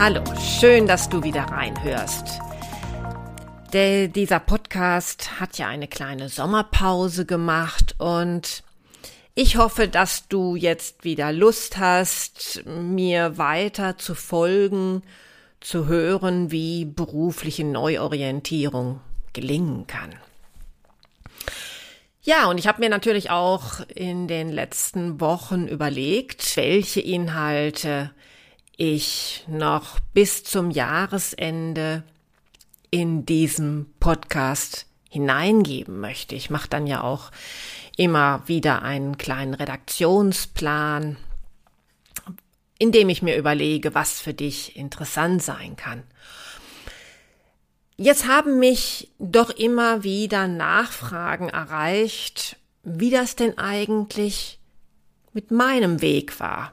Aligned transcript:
Hallo, 0.00 0.22
schön, 0.40 0.86
dass 0.86 1.08
du 1.08 1.24
wieder 1.24 1.42
reinhörst. 1.42 2.38
Der, 3.72 4.06
dieser 4.06 4.38
Podcast 4.38 5.40
hat 5.40 5.58
ja 5.58 5.66
eine 5.66 5.88
kleine 5.88 6.28
Sommerpause 6.28 7.26
gemacht 7.26 7.96
und 7.98 8.62
ich 9.34 9.56
hoffe, 9.56 9.88
dass 9.88 10.28
du 10.28 10.54
jetzt 10.54 11.02
wieder 11.02 11.32
Lust 11.32 11.78
hast, 11.78 12.62
mir 12.64 13.38
weiter 13.38 13.98
zu 13.98 14.14
folgen, 14.14 15.02
zu 15.58 15.86
hören, 15.88 16.52
wie 16.52 16.84
berufliche 16.84 17.64
Neuorientierung 17.64 19.00
gelingen 19.32 19.88
kann. 19.88 20.14
Ja, 22.22 22.48
und 22.48 22.58
ich 22.58 22.68
habe 22.68 22.78
mir 22.78 22.88
natürlich 22.88 23.30
auch 23.30 23.80
in 23.92 24.28
den 24.28 24.50
letzten 24.50 25.20
Wochen 25.20 25.66
überlegt, 25.66 26.56
welche 26.56 27.00
Inhalte 27.00 28.12
ich 28.78 29.44
noch 29.48 29.98
bis 30.14 30.44
zum 30.44 30.70
Jahresende 30.70 32.04
in 32.90 33.26
diesem 33.26 33.92
Podcast 33.98 34.86
hineingeben 35.10 36.00
möchte. 36.00 36.36
Ich 36.36 36.48
mache 36.48 36.68
dann 36.68 36.86
ja 36.86 37.02
auch 37.02 37.32
immer 37.96 38.46
wieder 38.46 38.82
einen 38.82 39.18
kleinen 39.18 39.54
Redaktionsplan, 39.54 41.16
in 42.78 42.92
dem 42.92 43.08
ich 43.08 43.20
mir 43.20 43.36
überlege, 43.36 43.94
was 43.94 44.20
für 44.20 44.32
dich 44.32 44.76
interessant 44.76 45.42
sein 45.42 45.74
kann. 45.74 46.04
Jetzt 47.96 48.28
haben 48.28 48.60
mich 48.60 49.10
doch 49.18 49.50
immer 49.50 50.04
wieder 50.04 50.46
Nachfragen 50.46 51.48
erreicht, 51.48 52.56
wie 52.84 53.10
das 53.10 53.34
denn 53.34 53.58
eigentlich 53.58 54.60
mit 55.32 55.50
meinem 55.50 56.00
Weg 56.00 56.38
war, 56.38 56.72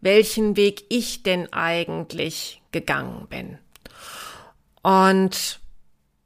welchen 0.00 0.56
Weg 0.56 0.84
ich 0.88 1.22
denn 1.22 1.52
eigentlich 1.52 2.62
gegangen 2.72 3.26
bin. 3.28 3.58
Und 4.82 5.60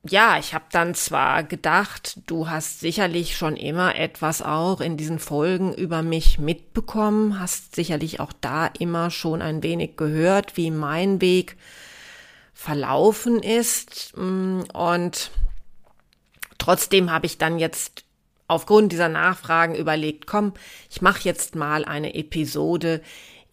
ja, 0.07 0.39
ich 0.39 0.53
habe 0.53 0.67
dann 0.71 0.95
zwar 0.95 1.43
gedacht, 1.45 2.19
du 2.27 2.49
hast 2.49 2.81
sicherlich 2.81 3.37
schon 3.37 3.57
immer 3.57 3.97
etwas 3.97 4.43
auch 4.43 4.83
in 4.83 4.99
diesen 4.99 5.19
Folgen 5.19 5.73
über 5.73 6.03
mich 6.03 6.39
mitbekommen, 6.39 7.41
hast 7.41 7.75
sicherlich 7.75 8.21
auch 8.21 8.33
da 8.41 8.67
immer 8.67 9.11
schon 9.11 9.41
ein 9.41 9.63
wenig 9.63 9.97
gehört, 9.97 10.59
wie 10.59 10.71
mein 10.71 11.23
Weg 11.23 11.57
verlaufen 12.53 13.43
ist. 13.43 14.13
Und 14.15 15.31
trotzdem 16.59 17.11
habe 17.11 17.25
ich 17.25 17.39
dann 17.39 17.59
jetzt 17.59 18.05
aufgrund 18.47 18.93
dieser 18.93 19.09
Nachfragen 19.09 19.75
überlegt, 19.75 20.27
komm, 20.27 20.53
ich 20.91 21.01
mache 21.01 21.23
jetzt 21.23 21.55
mal 21.55 21.87
eine 21.87 22.15
Episode, 22.15 23.01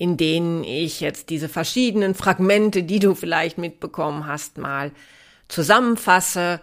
in 0.02 0.18
denen 0.18 0.64
ich 0.64 1.00
jetzt 1.00 1.30
diese 1.30 1.48
verschiedenen 1.48 2.16
Fragmente, 2.16 2.82
die 2.82 2.98
du 2.98 3.14
vielleicht 3.14 3.60
mitbekommen 3.60 4.26
hast, 4.26 4.58
mal 4.58 4.92
zusammenfasse 5.48 6.60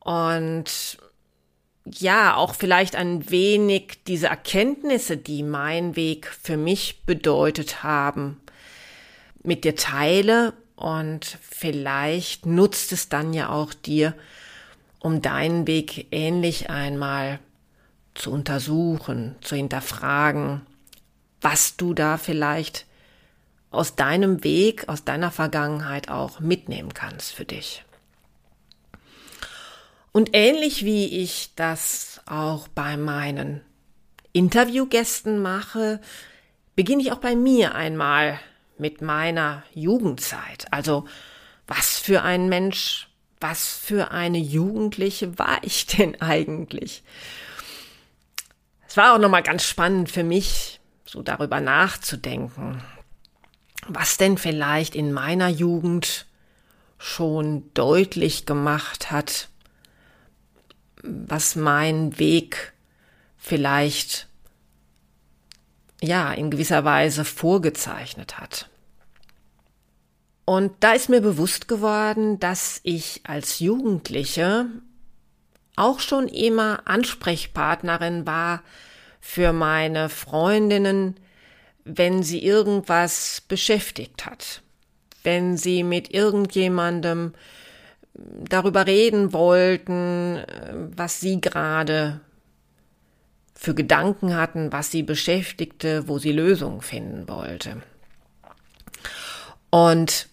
und 0.00 0.96
ja, 1.84 2.34
auch 2.34 2.54
vielleicht 2.54 2.96
ein 2.96 3.28
wenig 3.28 3.98
diese 4.06 4.28
Erkenntnisse, 4.28 5.18
die 5.18 5.42
mein 5.42 5.96
Weg 5.96 6.28
für 6.28 6.56
mich 6.56 7.02
bedeutet 7.04 7.82
haben, 7.82 8.40
mit 9.42 9.64
dir 9.64 9.76
teile 9.76 10.54
und 10.74 11.36
vielleicht 11.42 12.46
nutzt 12.46 12.92
es 12.92 13.10
dann 13.10 13.34
ja 13.34 13.50
auch 13.50 13.74
dir, 13.74 14.14
um 14.98 15.20
deinen 15.20 15.66
Weg 15.66 16.06
ähnlich 16.10 16.70
einmal 16.70 17.38
zu 18.14 18.32
untersuchen, 18.32 19.34
zu 19.42 19.56
hinterfragen, 19.56 20.62
was 21.40 21.76
du 21.76 21.94
da 21.94 22.18
vielleicht 22.18 22.86
aus 23.70 23.96
deinem 23.96 24.44
Weg, 24.44 24.88
aus 24.88 25.04
deiner 25.04 25.30
Vergangenheit 25.30 26.08
auch 26.08 26.40
mitnehmen 26.40 26.94
kannst 26.94 27.32
für 27.32 27.44
dich. 27.44 27.84
Und 30.12 30.30
ähnlich 30.32 30.84
wie 30.84 31.22
ich 31.22 31.50
das 31.54 32.20
auch 32.26 32.68
bei 32.68 32.96
meinen 32.96 33.60
Interviewgästen 34.32 35.40
mache, 35.40 36.00
beginne 36.74 37.02
ich 37.02 37.12
auch 37.12 37.18
bei 37.18 37.36
mir 37.36 37.74
einmal 37.74 38.40
mit 38.78 39.02
meiner 39.02 39.62
Jugendzeit. 39.74 40.66
Also 40.70 41.06
was 41.66 41.98
für 41.98 42.22
ein 42.22 42.48
Mensch, 42.48 43.08
was 43.40 43.76
für 43.76 44.10
eine 44.10 44.38
Jugendliche 44.38 45.38
war 45.38 45.58
ich 45.62 45.86
denn 45.98 46.20
eigentlich? 46.20 47.02
Es 48.88 48.96
war 48.96 49.14
auch 49.14 49.18
nochmal 49.18 49.42
ganz 49.42 49.64
spannend 49.64 50.10
für 50.10 50.24
mich, 50.24 50.77
so 51.08 51.22
darüber 51.22 51.60
nachzudenken, 51.60 52.82
was 53.86 54.18
denn 54.18 54.36
vielleicht 54.36 54.94
in 54.94 55.12
meiner 55.12 55.48
Jugend 55.48 56.26
schon 56.98 57.72
deutlich 57.72 58.44
gemacht 58.44 59.10
hat, 59.10 59.48
was 61.02 61.56
mein 61.56 62.18
Weg 62.18 62.74
vielleicht 63.38 64.28
ja 66.02 66.32
in 66.32 66.50
gewisser 66.50 66.84
Weise 66.84 67.24
vorgezeichnet 67.24 68.38
hat. 68.38 68.68
Und 70.44 70.72
da 70.80 70.92
ist 70.92 71.08
mir 71.08 71.20
bewusst 71.20 71.68
geworden, 71.68 72.38
dass 72.38 72.80
ich 72.82 73.22
als 73.24 73.60
Jugendliche 73.60 74.66
auch 75.76 76.00
schon 76.00 76.28
immer 76.28 76.82
Ansprechpartnerin 76.86 78.26
war 78.26 78.62
für 79.20 79.52
meine 79.52 80.08
Freundinnen, 80.08 81.16
wenn 81.84 82.22
sie 82.22 82.42
irgendwas 82.44 83.42
beschäftigt 83.48 84.26
hat, 84.26 84.62
wenn 85.22 85.56
sie 85.56 85.82
mit 85.82 86.12
irgendjemandem 86.12 87.34
darüber 88.14 88.86
reden 88.86 89.32
wollten, 89.32 90.42
was 90.96 91.20
sie 91.20 91.40
gerade 91.40 92.20
für 93.54 93.74
Gedanken 93.74 94.36
hatten, 94.36 94.72
was 94.72 94.90
sie 94.90 95.02
beschäftigte, 95.02 96.08
wo 96.08 96.18
sie 96.18 96.32
Lösungen 96.32 96.80
finden 96.80 97.28
wollte. 97.28 97.82
Und 99.70 100.28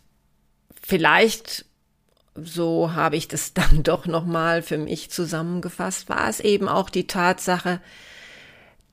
vielleicht 0.81 1.65
so 2.35 2.93
habe 2.93 3.15
ich 3.15 3.27
das 3.27 3.53
dann 3.53 3.83
doch 3.83 4.05
noch 4.05 4.25
mal 4.25 4.61
für 4.61 4.77
mich 4.77 5.09
zusammengefasst, 5.09 6.09
war 6.09 6.29
es 6.29 6.39
eben 6.39 6.67
auch 6.67 6.89
die 6.89 7.07
Tatsache, 7.07 7.81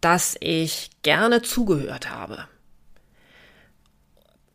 dass 0.03 0.37
ich 0.41 0.91
gerne 1.03 1.41
zugehört 1.41 2.11
habe. 2.11 2.47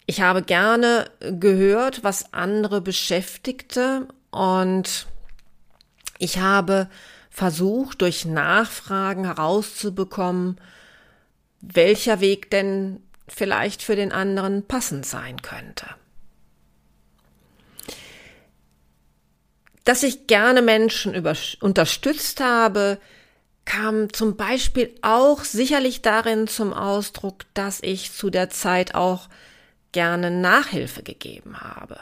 Ich 0.05 0.21
habe 0.21 0.43
gerne 0.43 1.09
gehört, 1.19 2.03
was 2.03 2.33
andere 2.33 2.81
beschäftigte 2.81 4.07
und 4.29 5.07
ich 6.19 6.39
habe 6.39 6.89
versucht, 7.29 8.01
durch 8.01 8.25
Nachfragen 8.25 9.25
herauszubekommen, 9.25 10.59
welcher 11.61 12.19
Weg 12.19 12.51
denn 12.51 13.01
vielleicht 13.27 13.81
für 13.83 13.95
den 13.95 14.11
anderen 14.11 14.65
passend 14.65 15.05
sein 15.05 15.41
könnte. 15.41 15.87
Dass 19.83 20.03
ich 20.03 20.27
gerne 20.27 20.61
Menschen 20.61 21.15
unterstützt 21.61 22.41
habe, 22.41 22.99
kam 23.67 24.13
zum 24.13 24.37
Beispiel 24.37 24.95
auch 25.01 25.43
sicherlich 25.43 26.01
darin 26.01 26.47
zum 26.47 26.73
Ausdruck, 26.73 27.43
dass 27.53 27.79
ich 27.83 28.13
zu 28.13 28.29
der 28.29 28.49
Zeit 28.49 28.95
auch 28.95 29.27
gerne 29.91 30.31
Nachhilfe 30.31 31.03
gegeben 31.03 31.59
habe. 31.59 31.99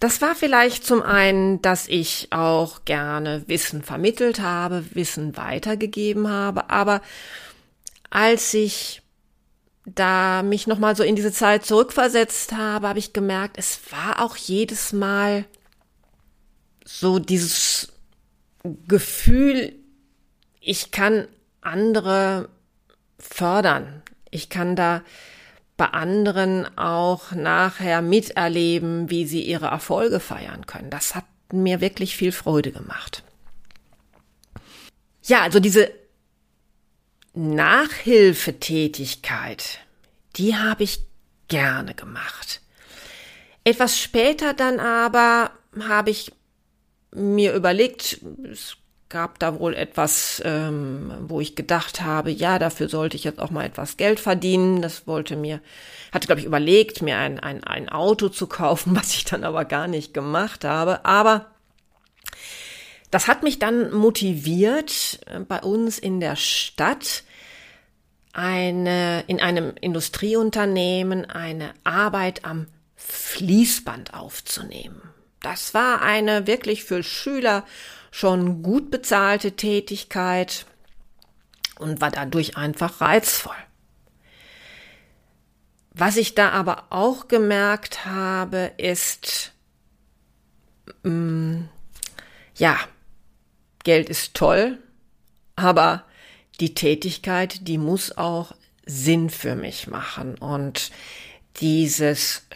Das 0.00 0.20
war 0.20 0.34
vielleicht 0.34 0.84
zum 0.84 1.02
einen, 1.02 1.62
dass 1.62 1.86
ich 1.86 2.28
auch 2.30 2.84
gerne 2.84 3.44
Wissen 3.46 3.82
vermittelt 3.82 4.40
habe, 4.40 4.84
Wissen 4.92 5.36
weitergegeben 5.36 6.28
habe, 6.28 6.68
aber 6.68 7.00
als 8.10 8.52
ich 8.54 9.02
da 9.84 10.42
mich 10.42 10.66
nochmal 10.66 10.96
so 10.96 11.04
in 11.04 11.16
diese 11.16 11.32
Zeit 11.32 11.64
zurückversetzt 11.64 12.52
habe, 12.52 12.88
habe 12.88 12.98
ich 12.98 13.12
gemerkt, 13.12 13.56
es 13.56 13.80
war 13.90 14.22
auch 14.22 14.36
jedes 14.36 14.92
Mal 14.92 15.44
so 16.84 17.18
dieses 17.18 17.92
Gefühl, 18.86 19.77
ich 20.68 20.90
kann 20.90 21.26
andere 21.62 22.50
fördern. 23.18 24.02
Ich 24.30 24.50
kann 24.50 24.76
da 24.76 25.02
bei 25.78 25.86
anderen 25.86 26.66
auch 26.76 27.32
nachher 27.32 28.02
miterleben, 28.02 29.08
wie 29.08 29.26
sie 29.26 29.40
ihre 29.42 29.68
Erfolge 29.68 30.20
feiern 30.20 30.66
können. 30.66 30.90
Das 30.90 31.14
hat 31.14 31.24
mir 31.52 31.80
wirklich 31.80 32.16
viel 32.16 32.32
Freude 32.32 32.70
gemacht. 32.70 33.22
Ja, 35.24 35.40
also 35.40 35.58
diese 35.58 35.90
Nachhilfetätigkeit, 37.32 39.78
die 40.36 40.54
habe 40.54 40.84
ich 40.84 41.00
gerne 41.48 41.94
gemacht. 41.94 42.60
Etwas 43.64 43.98
später 43.98 44.52
dann 44.52 44.80
aber 44.80 45.50
habe 45.88 46.10
ich 46.10 46.30
mir 47.12 47.54
überlegt, 47.54 48.20
es 48.44 48.76
gab 49.08 49.38
da 49.38 49.58
wohl 49.58 49.74
etwas, 49.74 50.42
ähm, 50.44 51.12
wo 51.22 51.40
ich 51.40 51.56
gedacht 51.56 52.02
habe, 52.02 52.30
ja, 52.30 52.58
dafür 52.58 52.88
sollte 52.88 53.16
ich 53.16 53.24
jetzt 53.24 53.40
auch 53.40 53.50
mal 53.50 53.64
etwas 53.64 53.96
Geld 53.96 54.20
verdienen. 54.20 54.82
Das 54.82 55.06
wollte 55.06 55.36
mir, 55.36 55.60
hatte, 56.12 56.26
glaube 56.26 56.40
ich, 56.40 56.46
überlegt, 56.46 57.00
mir 57.00 57.16
ein, 57.16 57.40
ein, 57.40 57.64
ein 57.64 57.88
Auto 57.88 58.28
zu 58.28 58.46
kaufen, 58.46 58.94
was 58.96 59.14
ich 59.14 59.24
dann 59.24 59.44
aber 59.44 59.64
gar 59.64 59.88
nicht 59.88 60.12
gemacht 60.12 60.64
habe. 60.64 61.04
Aber 61.04 61.46
das 63.10 63.28
hat 63.28 63.42
mich 63.42 63.58
dann 63.58 63.92
motiviert, 63.92 65.20
äh, 65.26 65.40
bei 65.40 65.60
uns 65.60 65.98
in 65.98 66.20
der 66.20 66.36
Stadt 66.36 67.24
eine, 68.34 69.24
in 69.26 69.40
einem 69.40 69.72
Industrieunternehmen 69.80 71.24
eine 71.24 71.72
Arbeit 71.82 72.44
am 72.44 72.66
Fließband 72.96 74.12
aufzunehmen. 74.12 75.00
Das 75.40 75.72
war 75.72 76.02
eine 76.02 76.46
wirklich 76.46 76.84
für 76.84 77.02
Schüler 77.02 77.64
schon 78.10 78.62
gut 78.62 78.90
bezahlte 78.90 79.52
Tätigkeit 79.52 80.66
und 81.78 82.00
war 82.00 82.10
dadurch 82.10 82.56
einfach 82.56 83.00
reizvoll. 83.00 83.56
Was 85.90 86.16
ich 86.16 86.34
da 86.34 86.50
aber 86.50 86.86
auch 86.90 87.28
gemerkt 87.28 88.04
habe, 88.04 88.72
ist, 88.76 89.52
mm, 91.02 91.62
ja, 92.54 92.78
Geld 93.82 94.08
ist 94.08 94.34
toll, 94.34 94.78
aber 95.56 96.04
die 96.60 96.74
Tätigkeit, 96.74 97.66
die 97.66 97.78
muss 97.78 98.16
auch 98.16 98.54
Sinn 98.86 99.28
für 99.28 99.54
mich 99.54 99.86
machen 99.86 100.36
und 100.36 100.90
dieses 101.56 102.46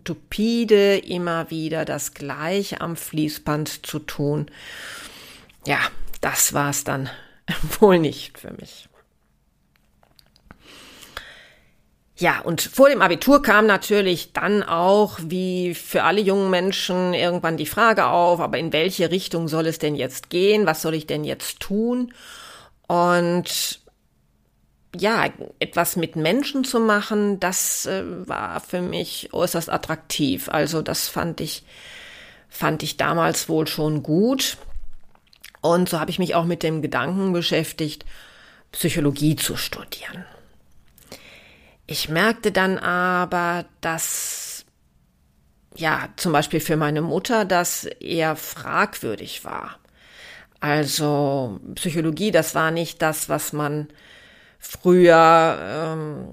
stupide, 0.00 0.98
immer 0.98 1.50
wieder 1.50 1.84
das 1.84 2.14
Gleiche 2.14 2.80
am 2.80 2.96
Fließband 2.96 3.86
zu 3.86 3.98
tun. 3.98 4.46
Ja, 5.66 5.78
das 6.20 6.52
war 6.52 6.70
es 6.70 6.84
dann 6.84 7.10
wohl 7.80 7.98
nicht 7.98 8.38
für 8.38 8.52
mich. 8.52 8.88
Ja, 12.16 12.40
und 12.40 12.60
vor 12.60 12.90
dem 12.90 13.00
Abitur 13.00 13.40
kam 13.40 13.66
natürlich 13.66 14.34
dann 14.34 14.62
auch, 14.62 15.18
wie 15.22 15.74
für 15.74 16.02
alle 16.02 16.20
jungen 16.20 16.50
Menschen, 16.50 17.14
irgendwann 17.14 17.56
die 17.56 17.64
Frage 17.64 18.06
auf, 18.06 18.40
aber 18.40 18.58
in 18.58 18.74
welche 18.74 19.10
Richtung 19.10 19.48
soll 19.48 19.66
es 19.66 19.78
denn 19.78 19.94
jetzt 19.94 20.28
gehen? 20.28 20.66
Was 20.66 20.82
soll 20.82 20.92
ich 20.94 21.06
denn 21.06 21.24
jetzt 21.24 21.60
tun? 21.60 22.12
Und 22.86 23.79
ja, 24.96 25.28
etwas 25.58 25.96
mit 25.96 26.16
Menschen 26.16 26.64
zu 26.64 26.80
machen, 26.80 27.38
das 27.38 27.86
äh, 27.86 28.02
war 28.26 28.60
für 28.60 28.82
mich 28.82 29.32
äußerst 29.32 29.70
attraktiv. 29.70 30.48
Also 30.48 30.82
das 30.82 31.08
fand 31.08 31.40
ich, 31.40 31.62
fand 32.48 32.82
ich 32.82 32.96
damals 32.96 33.48
wohl 33.48 33.66
schon 33.66 34.02
gut. 34.02 34.56
Und 35.60 35.88
so 35.88 36.00
habe 36.00 36.10
ich 36.10 36.18
mich 36.18 36.34
auch 36.34 36.44
mit 36.44 36.62
dem 36.62 36.82
Gedanken 36.82 37.32
beschäftigt, 37.32 38.04
Psychologie 38.72 39.36
zu 39.36 39.56
studieren. 39.56 40.24
Ich 41.86 42.08
merkte 42.08 42.52
dann 42.52 42.78
aber, 42.78 43.64
dass 43.80 44.64
ja, 45.76 46.08
zum 46.16 46.32
Beispiel 46.32 46.60
für 46.60 46.76
meine 46.76 47.02
Mutter 47.02 47.44
das 47.44 47.84
eher 47.84 48.36
fragwürdig 48.36 49.44
war. 49.44 49.78
Also 50.60 51.60
Psychologie, 51.74 52.30
das 52.30 52.54
war 52.54 52.70
nicht 52.70 53.00
das, 53.02 53.28
was 53.28 53.52
man 53.52 53.88
früher 54.60 55.58
ähm, 55.60 56.26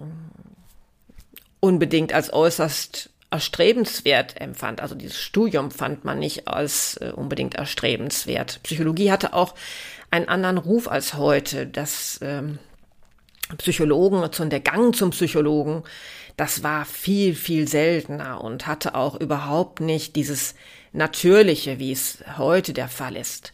unbedingt 1.59 2.13
als 2.13 2.31
äußerst 2.31 3.09
erstrebenswert 3.29 4.39
empfand. 4.39 4.81
Also 4.81 4.95
dieses 4.95 5.19
Studium 5.19 5.71
fand 5.71 6.05
man 6.05 6.19
nicht 6.19 6.47
als 6.47 6.97
äh, 6.97 7.11
unbedingt 7.15 7.55
erstrebenswert. 7.55 8.61
Psychologie 8.63 9.11
hatte 9.11 9.33
auch 9.33 9.55
einen 10.11 10.29
anderen 10.29 10.57
Ruf 10.57 10.87
als 10.87 11.15
heute. 11.15 11.65
Das 11.65 12.19
ähm, 12.21 12.59
Psychologen 13.57 14.29
der 14.49 14.59
Gang 14.59 14.95
zum 14.95 15.11
Psychologen, 15.11 15.83
das 16.35 16.63
war 16.63 16.85
viel, 16.85 17.33
viel 17.33 17.67
seltener 17.67 18.43
und 18.43 18.67
hatte 18.67 18.93
auch 18.95 19.19
überhaupt 19.19 19.79
nicht 19.79 20.15
dieses 20.15 20.53
Natürliche, 20.93 21.79
wie 21.79 21.91
es 21.91 22.23
heute 22.37 22.73
der 22.73 22.87
Fall 22.87 23.15
ist. 23.15 23.53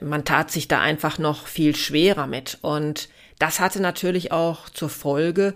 Man 0.00 0.24
tat 0.24 0.50
sich 0.50 0.68
da 0.68 0.80
einfach 0.80 1.18
noch 1.18 1.46
viel 1.46 1.74
schwerer 1.74 2.26
mit 2.26 2.58
und 2.62 3.08
das 3.38 3.60
hatte 3.60 3.80
natürlich 3.80 4.32
auch 4.32 4.68
zur 4.68 4.88
Folge, 4.88 5.54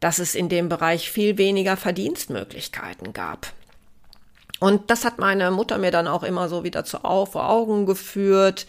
dass 0.00 0.18
es 0.18 0.34
in 0.34 0.48
dem 0.48 0.68
Bereich 0.68 1.10
viel 1.10 1.38
weniger 1.38 1.76
Verdienstmöglichkeiten 1.76 3.12
gab. 3.12 3.52
Und 4.58 4.90
das 4.90 5.04
hat 5.04 5.18
meine 5.18 5.50
Mutter 5.50 5.78
mir 5.78 5.90
dann 5.90 6.08
auch 6.08 6.22
immer 6.22 6.48
so 6.48 6.64
wieder 6.64 6.84
zu 6.84 6.98
vor 6.98 7.48
Augen 7.48 7.86
geführt. 7.86 8.66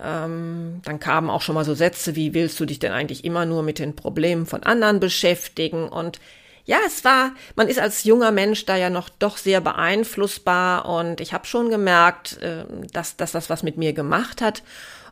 Ähm, 0.00 0.80
dann 0.84 1.00
kamen 1.00 1.30
auch 1.30 1.42
schon 1.42 1.56
mal 1.56 1.64
so 1.64 1.74
Sätze 1.74 2.14
wie, 2.14 2.34
willst 2.34 2.58
du 2.60 2.66
dich 2.66 2.78
denn 2.78 2.92
eigentlich 2.92 3.24
immer 3.24 3.46
nur 3.46 3.62
mit 3.62 3.80
den 3.80 3.96
Problemen 3.96 4.46
von 4.46 4.62
anderen 4.62 5.00
beschäftigen? 5.00 5.88
Und 5.88 6.20
ja, 6.66 6.78
es 6.86 7.04
war, 7.04 7.32
man 7.56 7.66
ist 7.66 7.80
als 7.80 8.04
junger 8.04 8.30
Mensch 8.30 8.64
da 8.64 8.76
ja 8.76 8.90
noch 8.90 9.08
doch 9.08 9.38
sehr 9.38 9.60
beeinflussbar 9.60 10.86
und 10.86 11.20
ich 11.20 11.32
habe 11.32 11.46
schon 11.46 11.70
gemerkt, 11.70 12.36
äh, 12.42 12.64
dass, 12.92 13.16
dass 13.16 13.32
das 13.32 13.50
was 13.50 13.64
mit 13.64 13.76
mir 13.76 13.92
gemacht 13.92 14.40
hat 14.40 14.62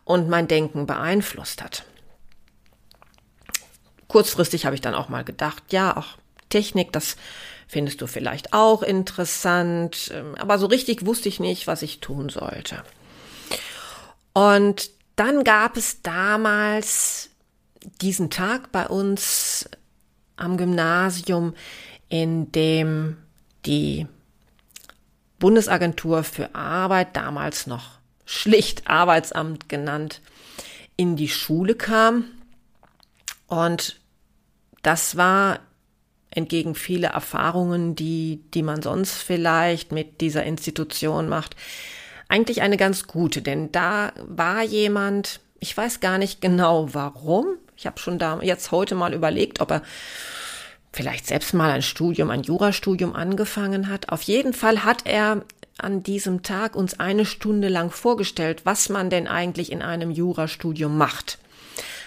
und 0.04 0.28
mein 0.28 0.46
Denken 0.46 0.86
beeinflusst 0.86 1.64
hat 1.64 1.84
kurzfristig 4.08 4.66
habe 4.66 4.74
ich 4.74 4.80
dann 4.80 4.94
auch 4.94 5.08
mal 5.08 5.24
gedacht, 5.24 5.62
ja, 5.70 5.96
auch 5.96 6.16
Technik, 6.48 6.92
das 6.92 7.16
findest 7.66 8.00
du 8.00 8.06
vielleicht 8.06 8.52
auch 8.52 8.82
interessant. 8.82 10.12
Ähm, 10.14 10.34
aber 10.36 10.58
so 10.58 10.66
richtig 10.66 11.04
wusste 11.04 11.28
ich 11.28 11.40
nicht, 11.40 11.66
was 11.66 11.82
ich 11.82 12.00
tun 12.00 12.28
sollte. 12.28 12.82
Und 14.32 14.90
dann 15.16 15.44
gab 15.44 15.76
es 15.76 16.02
damals 16.02 17.30
diesen 18.00 18.30
Tag 18.30 18.70
bei 18.72 18.86
uns 18.86 19.68
am 20.36 20.56
Gymnasium, 20.56 21.54
in 22.08 22.52
dem 22.52 23.16
die 23.64 24.06
Bundesagentur 25.38 26.22
für 26.22 26.54
Arbeit, 26.54 27.16
damals 27.16 27.66
noch 27.66 27.98
schlicht 28.24 28.88
Arbeitsamt 28.88 29.68
genannt, 29.68 30.20
in 30.96 31.16
die 31.16 31.28
Schule 31.28 31.74
kam 31.74 32.24
und 33.46 34.00
das 34.82 35.16
war 35.16 35.60
entgegen 36.30 36.74
vieler 36.74 37.10
Erfahrungen, 37.10 37.96
die, 37.96 38.40
die 38.52 38.62
man 38.62 38.82
sonst 38.82 39.14
vielleicht 39.14 39.90
mit 39.90 40.20
dieser 40.20 40.44
Institution 40.44 41.28
macht, 41.28 41.56
eigentlich 42.28 42.62
eine 42.62 42.76
ganz 42.76 43.06
gute, 43.06 43.40
denn 43.40 43.72
da 43.72 44.12
war 44.26 44.62
jemand, 44.62 45.40
ich 45.60 45.76
weiß 45.76 46.00
gar 46.00 46.18
nicht 46.18 46.40
genau 46.40 46.92
warum, 46.92 47.46
ich 47.76 47.86
habe 47.86 47.98
schon 47.98 48.18
da 48.18 48.40
jetzt 48.42 48.70
heute 48.70 48.94
mal 48.94 49.14
überlegt, 49.14 49.60
ob 49.60 49.70
er 49.70 49.82
vielleicht 50.92 51.26
selbst 51.26 51.54
mal 51.54 51.70
ein 51.70 51.82
Studium, 51.82 52.30
ein 52.30 52.42
Jurastudium 52.42 53.14
angefangen 53.14 53.90
hat. 53.90 54.08
Auf 54.08 54.22
jeden 54.22 54.54
Fall 54.54 54.82
hat 54.82 55.02
er 55.04 55.42
an 55.76 56.02
diesem 56.02 56.42
Tag 56.42 56.74
uns 56.74 56.98
eine 56.98 57.26
Stunde 57.26 57.68
lang 57.68 57.90
vorgestellt, 57.90 58.62
was 58.64 58.88
man 58.88 59.10
denn 59.10 59.28
eigentlich 59.28 59.70
in 59.70 59.82
einem 59.82 60.10
Jurastudium 60.10 60.96
macht 60.96 61.38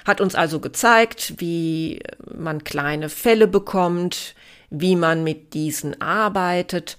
hat 0.06 0.22
uns 0.22 0.36
also 0.36 0.60
gezeigt, 0.60 1.36
wie 1.38 2.01
man 2.34 2.63
kleine 2.63 3.10
Fälle 3.10 3.48
bekommt, 3.48 4.36
wie 4.70 4.96
man 4.96 5.24
mit 5.24 5.53
diesen 5.53 6.01
arbeitet. 6.01 6.98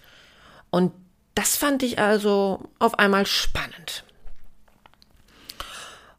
Und 0.71 0.93
das 1.35 1.57
fand 1.57 1.83
ich 1.83 1.99
also 1.99 2.69
auf 2.79 2.99
einmal 2.99 3.27
spannend. 3.27 4.05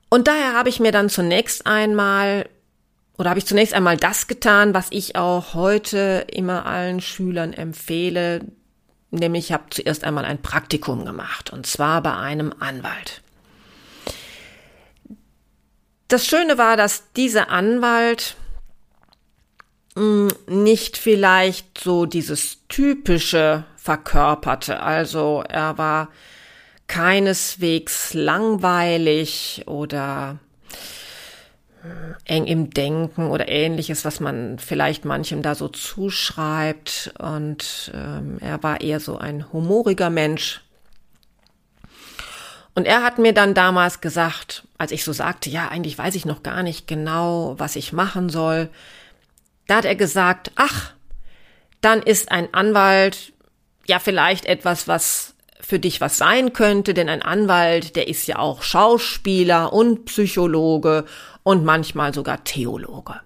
Und 0.09 0.27
daher 0.27 0.53
habe 0.53 0.69
ich 0.69 0.79
mir 0.79 0.91
dann 0.91 1.09
zunächst 1.09 1.65
einmal 1.65 2.50
oder 3.17 3.29
habe 3.29 3.39
ich 3.39 3.45
zunächst 3.45 3.75
einmal 3.75 3.97
das 3.97 4.27
getan, 4.27 4.73
was 4.73 4.88
ich 4.89 5.15
auch 5.15 5.53
heute 5.53 6.25
immer 6.31 6.65
allen 6.65 7.01
Schülern 7.01 7.53
empfehle, 7.53 8.41
nämlich 9.11 9.45
ich 9.45 9.53
habe 9.53 9.65
zuerst 9.69 10.03
einmal 10.03 10.25
ein 10.25 10.41
Praktikum 10.41 11.05
gemacht 11.05 11.51
und 11.51 11.67
zwar 11.67 12.01
bei 12.01 12.15
einem 12.15 12.51
Anwalt. 12.59 13.21
Das 16.12 16.27
Schöne 16.27 16.58
war, 16.58 16.75
dass 16.75 17.13
dieser 17.13 17.50
Anwalt 17.51 18.36
hm, 19.96 20.27
nicht 20.46 20.98
vielleicht 20.98 21.77
so 21.77 22.06
dieses 22.06 22.68
typische 22.68 23.63
verkörperte. 23.77 24.82
Also 24.82 25.41
er 25.48 25.77
war 25.77 26.10
keineswegs 26.88 28.13
langweilig 28.13 29.63
oder 29.68 30.39
eng 32.25 32.46
im 32.46 32.72
Denken 32.72 33.30
oder 33.30 33.48
ähnliches, 33.48 34.03
was 34.03 34.20
man 34.20 34.60
vielleicht 34.60 35.06
manchem 35.06 35.41
da 35.41 35.56
so 35.56 35.70
zuschreibt. 35.70 37.13
Und 37.20 37.89
ähm, 37.96 38.38
er 38.41 38.62
war 38.63 38.82
eher 38.82 39.00
so 39.00 39.18
ein 39.18 39.50
humoriger 39.53 40.10
Mensch. 40.10 40.62
Und 42.73 42.85
er 42.85 43.03
hat 43.03 43.17
mir 43.17 43.33
dann 43.33 43.53
damals 43.53 44.01
gesagt, 44.01 44.63
als 44.77 44.91
ich 44.91 45.03
so 45.03 45.11
sagte, 45.11 45.49
ja, 45.49 45.67
eigentlich 45.67 45.97
weiß 45.97 46.15
ich 46.15 46.25
noch 46.25 46.41
gar 46.41 46.63
nicht 46.63 46.87
genau, 46.87 47.55
was 47.57 47.75
ich 47.75 47.91
machen 47.91 48.29
soll, 48.29 48.69
da 49.67 49.77
hat 49.77 49.85
er 49.85 49.95
gesagt, 49.95 50.51
ach, 50.55 50.93
dann 51.81 52.01
ist 52.01 52.31
ein 52.31 52.53
Anwalt 52.53 53.33
ja 53.87 53.99
vielleicht 53.99 54.45
etwas, 54.45 54.87
was 54.87 55.35
für 55.59 55.79
dich 55.79 56.01
was 56.01 56.17
sein 56.17 56.53
könnte, 56.53 56.93
denn 56.93 57.09
ein 57.09 57.21
Anwalt, 57.21 57.95
der 57.95 58.07
ist 58.07 58.27
ja 58.27 58.39
auch 58.39 58.63
Schauspieler 58.63 59.73
und 59.73 60.05
Psychologe 60.05 61.05
und 61.43 61.63
manchmal 61.65 62.13
sogar 62.13 62.43
Theologe. 62.43 63.19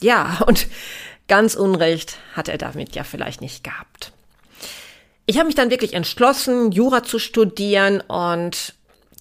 Ja, 0.00 0.38
und 0.46 0.66
ganz 1.28 1.54
Unrecht 1.54 2.18
hat 2.34 2.48
er 2.48 2.58
damit 2.58 2.94
ja 2.94 3.04
vielleicht 3.04 3.40
nicht 3.40 3.64
gehabt. 3.64 4.11
Ich 5.26 5.36
habe 5.36 5.46
mich 5.46 5.54
dann 5.54 5.70
wirklich 5.70 5.94
entschlossen, 5.94 6.72
Jura 6.72 7.04
zu 7.04 7.18
studieren 7.18 8.00
und 8.00 8.74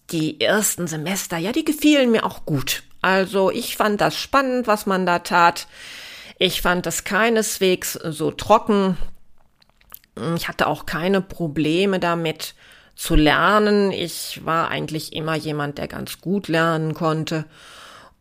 die 0.09 0.41
ersten 0.41 0.87
Semester, 0.87 1.37
ja, 1.37 1.51
die 1.51 1.63
gefielen 1.63 2.11
mir 2.11 2.25
auch 2.25 2.45
gut. 2.45 2.83
Also 3.01 3.51
ich 3.51 3.77
fand 3.77 4.01
das 4.01 4.17
spannend, 4.17 4.67
was 4.67 4.85
man 4.85 5.05
da 5.05 5.19
tat. 5.19 5.67
Ich 6.37 6.61
fand 6.61 6.85
das 6.85 7.03
keineswegs 7.03 7.93
so 7.93 8.31
trocken. 8.31 8.97
Ich 10.35 10.47
hatte 10.47 10.67
auch 10.67 10.85
keine 10.85 11.21
Probleme 11.21 11.99
damit 11.99 12.55
zu 12.95 13.15
lernen. 13.15 13.91
Ich 13.91 14.41
war 14.43 14.69
eigentlich 14.69 15.13
immer 15.13 15.35
jemand, 15.35 15.77
der 15.77 15.87
ganz 15.87 16.19
gut 16.19 16.47
lernen 16.47 16.93
konnte. 16.93 17.45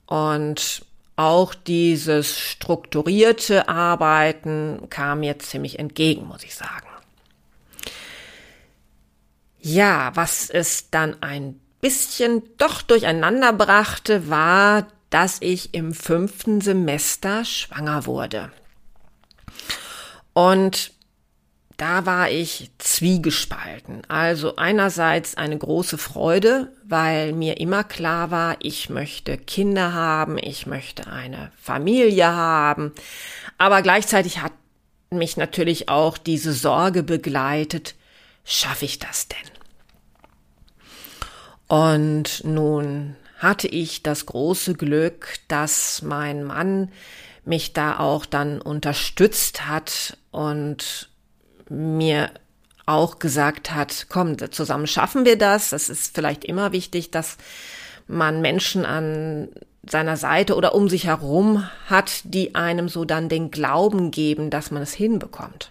Und 0.07 0.85
auch 1.17 1.55
dieses 1.55 2.39
strukturierte 2.39 3.69
Arbeiten 3.69 4.87
kam 4.91 5.21
mir 5.21 5.39
ziemlich 5.39 5.79
entgegen, 5.79 6.27
muss 6.27 6.45
ich 6.45 6.55
sagen. 6.55 6.90
Ja, 9.61 10.13
was 10.15 10.51
es 10.51 10.91
dann 10.91 11.23
ein 11.23 11.61
bisschen 11.81 12.43
doch 12.59 12.83
durcheinander 12.83 13.53
brachte, 13.53 14.29
war, 14.31 14.87
dass 15.11 15.39
ich 15.41 15.75
im 15.75 15.93
fünften 15.93 16.61
Semester 16.61 17.45
schwanger 17.45 18.07
wurde. 18.07 18.51
Und 20.33 20.93
da 21.77 22.05
war 22.05 22.31
ich 22.31 22.71
zwiegespalten. 22.79 24.03
Also 24.09 24.57
einerseits 24.57 25.37
eine 25.37 25.57
große 25.57 25.97
Freude, 25.97 26.73
weil 26.85 27.33
mir 27.33 27.59
immer 27.59 27.85
klar 27.85 28.31
war, 28.31 28.57
ich 28.61 28.91
möchte 28.91 29.39
Kinder 29.39 29.95
haben, 29.95 30.37
ich 30.37 30.67
möchte 30.67 31.07
eine 31.07 31.51
Familie 31.61 32.27
haben, 32.29 32.93
aber 33.57 33.81
gleichzeitig 33.81 34.43
hat 34.43 34.53
mich 35.11 35.39
natürlich 35.39 35.89
auch 35.89 36.19
diese 36.19 36.53
Sorge 36.53 37.03
begleitet, 37.03 37.95
schaffe 38.51 38.85
ich 38.85 38.99
das 38.99 39.29
denn? 39.29 39.39
Und 41.69 42.43
nun 42.45 43.17
hatte 43.39 43.69
ich 43.69 44.03
das 44.03 44.27
große 44.27 44.75
Glück, 44.75 45.39
dass 45.49 46.03
mein 46.03 46.45
Mann 46.45 46.91
mich 47.45 47.73
da 47.73 47.99
auch 47.99 48.27
dann 48.27 48.61
unterstützt 48.61 49.67
hat 49.67 50.19
und 50.31 51.09
mir 51.69 52.31
auch 52.87 53.19
gesagt 53.19 53.71
hat, 53.71 54.07
komm, 54.09 54.37
zusammen 54.51 54.87
schaffen 54.87 55.25
wir 55.25 55.39
das. 55.39 55.71
Das 55.71 55.89
ist 55.89 56.15
vielleicht 56.15 56.45
immer 56.45 56.73
wichtig, 56.73 57.11
dass 57.11 57.39
man 58.09 58.41
Menschen 58.41 58.85
an 58.85 59.49
seiner 59.89 60.17
Seite 60.17 60.57
oder 60.57 60.75
um 60.75 60.89
sich 60.89 61.07
herum 61.07 61.67
hat, 61.87 62.23
die 62.25 62.55
einem 62.55 62.89
so 62.89 63.05
dann 63.05 63.29
den 63.29 63.51
Glauben 63.51 64.11
geben, 64.11 64.51
dass 64.51 64.71
man 64.71 64.83
es 64.83 64.93
hinbekommt. 64.93 65.71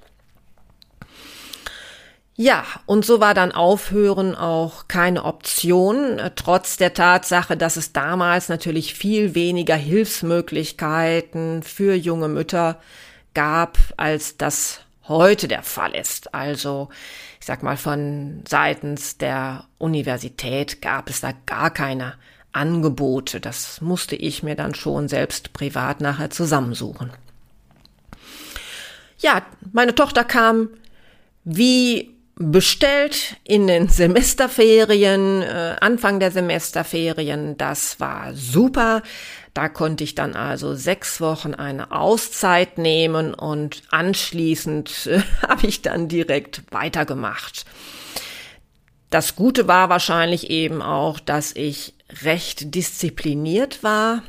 Ja, 2.42 2.64
und 2.86 3.04
so 3.04 3.20
war 3.20 3.34
dann 3.34 3.52
Aufhören 3.52 4.34
auch 4.34 4.88
keine 4.88 5.26
Option, 5.26 6.22
trotz 6.38 6.78
der 6.78 6.94
Tatsache, 6.94 7.58
dass 7.58 7.76
es 7.76 7.92
damals 7.92 8.48
natürlich 8.48 8.94
viel 8.94 9.36
weniger 9.36 9.76
Hilfsmöglichkeiten 9.76 11.64
für 11.64 11.96
junge 11.96 12.30
Mütter 12.30 12.80
gab, 13.34 13.78
als 13.98 14.38
das 14.38 14.80
heute 15.10 15.50
der 15.50 15.64
Fall 15.64 15.94
ist. 15.94 16.34
Also 16.34 16.88
ich 17.42 17.46
sag 17.46 17.62
mal, 17.62 17.76
von 17.76 18.42
seitens 18.48 19.18
der 19.18 19.66
Universität 19.78 20.82
gab 20.82 21.10
es 21.10 21.20
da 21.20 21.34
gar 21.46 21.72
keine 21.72 22.14
Angebote. 22.54 23.42
Das 23.42 23.82
musste 23.82 24.16
ich 24.16 24.44
mir 24.44 24.56
dann 24.56 24.76
schon 24.76 25.10
selbst 25.10 25.52
privat 25.52 26.00
nachher 26.00 26.30
zusammensuchen. 26.30 27.12
Ja, 29.18 29.42
meine 29.74 29.94
Tochter 29.94 30.24
kam 30.24 30.70
wie 31.44 32.16
bestellt 32.40 33.36
in 33.44 33.68
den 33.68 33.90
Semesterferien, 33.90 35.42
äh, 35.42 35.76
Anfang 35.82 36.22
der 36.22 36.32
Semesterferien. 36.32 37.58
Das 37.58 38.00
war 38.00 38.34
super. 38.34 39.04
Da 39.54 39.68
konnte 39.68 40.06
ich 40.06 40.16
dann 40.16 40.36
also 40.36 40.74
sechs 40.74 41.20
Wochen 41.20 41.54
eine 41.54 41.92
Auszeit 41.92 42.78
nehmen 42.78 43.34
und 43.34 43.84
anschließend 43.92 45.08
äh, 45.08 45.22
habe 45.48 45.68
ich 45.68 45.82
dann 45.82 46.08
direkt 46.08 46.64
weitergemacht. 46.72 47.66
Das 49.10 49.36
Gute 49.36 49.68
war 49.68 49.90
wahrscheinlich 49.90 50.50
eben 50.50 50.82
auch, 50.82 51.20
dass 51.20 51.54
ich 51.54 51.94
recht 52.24 52.74
diszipliniert 52.74 53.84
war 53.84 54.24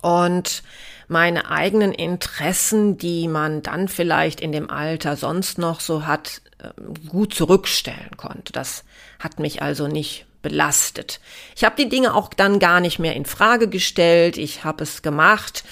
und 0.00 0.62
meine 1.08 1.50
eigenen 1.50 1.92
Interessen, 1.92 2.98
die 2.98 3.28
man 3.28 3.62
dann 3.62 3.88
vielleicht 3.88 4.40
in 4.40 4.52
dem 4.52 4.70
Alter 4.70 5.16
sonst 5.16 5.58
noch 5.58 5.80
so 5.80 6.06
hat, 6.06 6.42
ähm, 6.62 6.94
gut 7.08 7.34
zurückstellen 7.34 8.16
konnte. 8.16 8.52
Das 8.52 8.84
hat 9.18 9.38
mich 9.38 9.62
also 9.62 9.86
nicht 9.86 10.26
belastet. 10.42 11.20
Ich 11.56 11.64
habe 11.64 11.76
die 11.76 11.88
Dinge 11.88 12.14
auch 12.14 12.28
dann 12.28 12.58
gar 12.58 12.80
nicht 12.80 12.98
mehr 12.98 13.16
in 13.16 13.24
Frage 13.24 13.68
gestellt. 13.68 14.36
Ich 14.36 14.62
habe 14.62 14.84
es 14.84 15.02
gemacht 15.02 15.64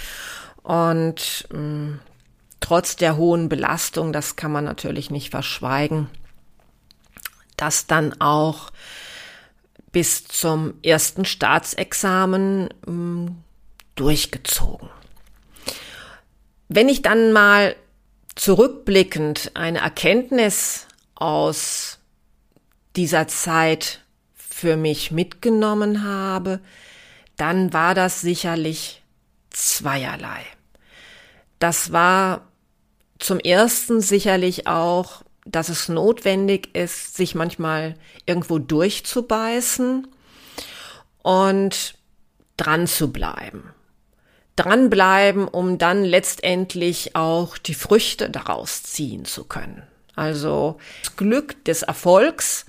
und 0.63 1.47
mh, 1.53 1.59
mm, 1.59 2.01
trotz 2.61 2.97
der 2.97 3.17
hohen 3.17 3.49
Belastung, 3.49 4.13
das 4.13 4.37
kann 4.37 4.51
man 4.51 4.65
natürlich 4.65 5.11
nicht 5.11 5.31
verschweigen, 5.31 6.09
das 7.57 7.87
dann 7.87 8.21
auch 8.21 8.71
bis 9.93 10.25
zum 10.25 10.75
ersten 10.83 11.25
Staatsexamen 11.25 12.71
mh, 12.87 12.93
mm, 12.93 13.37
durchgezogen. 13.95 14.89
Wenn 16.75 16.89
ich 16.89 17.03
dann 17.03 17.35
mal 17.35 17.77
zurückblickend 18.35 19.51
eine 19.53 19.81
Erkenntnis 19.81 20.87
aus 21.15 21.99
dieser 22.97 23.29
Zeit 23.29 24.01
für 24.33 24.79
mich 24.79 25.11
mitgenommen 25.11 26.03
habe, 26.03 26.61
dann 27.37 27.75
war 27.75 27.95
das 27.95 28.23
sicherlich 28.23 29.03
zweierlei. 29.51 30.47
Das 31.59 31.93
war 31.93 32.49
zum 33.19 33.39
ersten 33.39 34.01
sicherlich 34.01 34.67
auch, 34.67 35.25
dass 35.45 35.69
es 35.69 35.91
notwendig 35.91 36.75
ist, 36.75 37.17
sich 37.17 37.35
manchmal 37.35 37.97
irgendwo 38.25 38.59
durchzubeißen 38.59 40.09
und 41.23 41.99
dran 42.57 42.87
zu 42.87 43.13
bleiben 43.13 43.75
dranbleiben, 44.57 45.49
um 45.49 45.79
dann 45.79 46.05
letztendlich 46.05 47.17
auch 47.17 47.59
die 47.59 47.75
Früchte 47.75 48.31
daraus 48.31 48.83
ziehen 48.83 49.25
zu 49.25 49.45
können. 49.45 49.83
Also 50.15 50.79
das 51.03 51.17
Glück 51.17 51.65
des 51.65 51.83
Erfolgs 51.83 52.67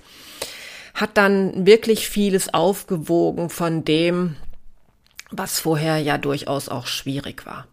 hat 0.94 1.16
dann 1.16 1.66
wirklich 1.66 2.08
vieles 2.08 2.54
aufgewogen 2.54 3.50
von 3.50 3.84
dem, 3.84 4.36
was 5.30 5.60
vorher 5.60 5.98
ja 5.98 6.16
durchaus 6.16 6.68
auch 6.68 6.86
schwierig 6.86 7.44
war. 7.44 7.66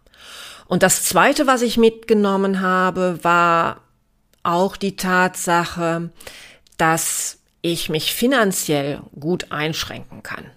Und 0.66 0.82
das 0.82 1.04
Zweite, 1.04 1.46
was 1.46 1.62
ich 1.62 1.76
mitgenommen 1.76 2.60
habe, 2.60 3.18
war 3.22 3.80
auch 4.42 4.76
die 4.76 4.96
Tatsache, 4.96 6.10
dass 6.76 7.38
ich 7.62 7.88
mich 7.88 8.12
finanziell 8.12 9.00
gut 9.18 9.52
einschränken 9.52 10.22
kann 10.22 10.50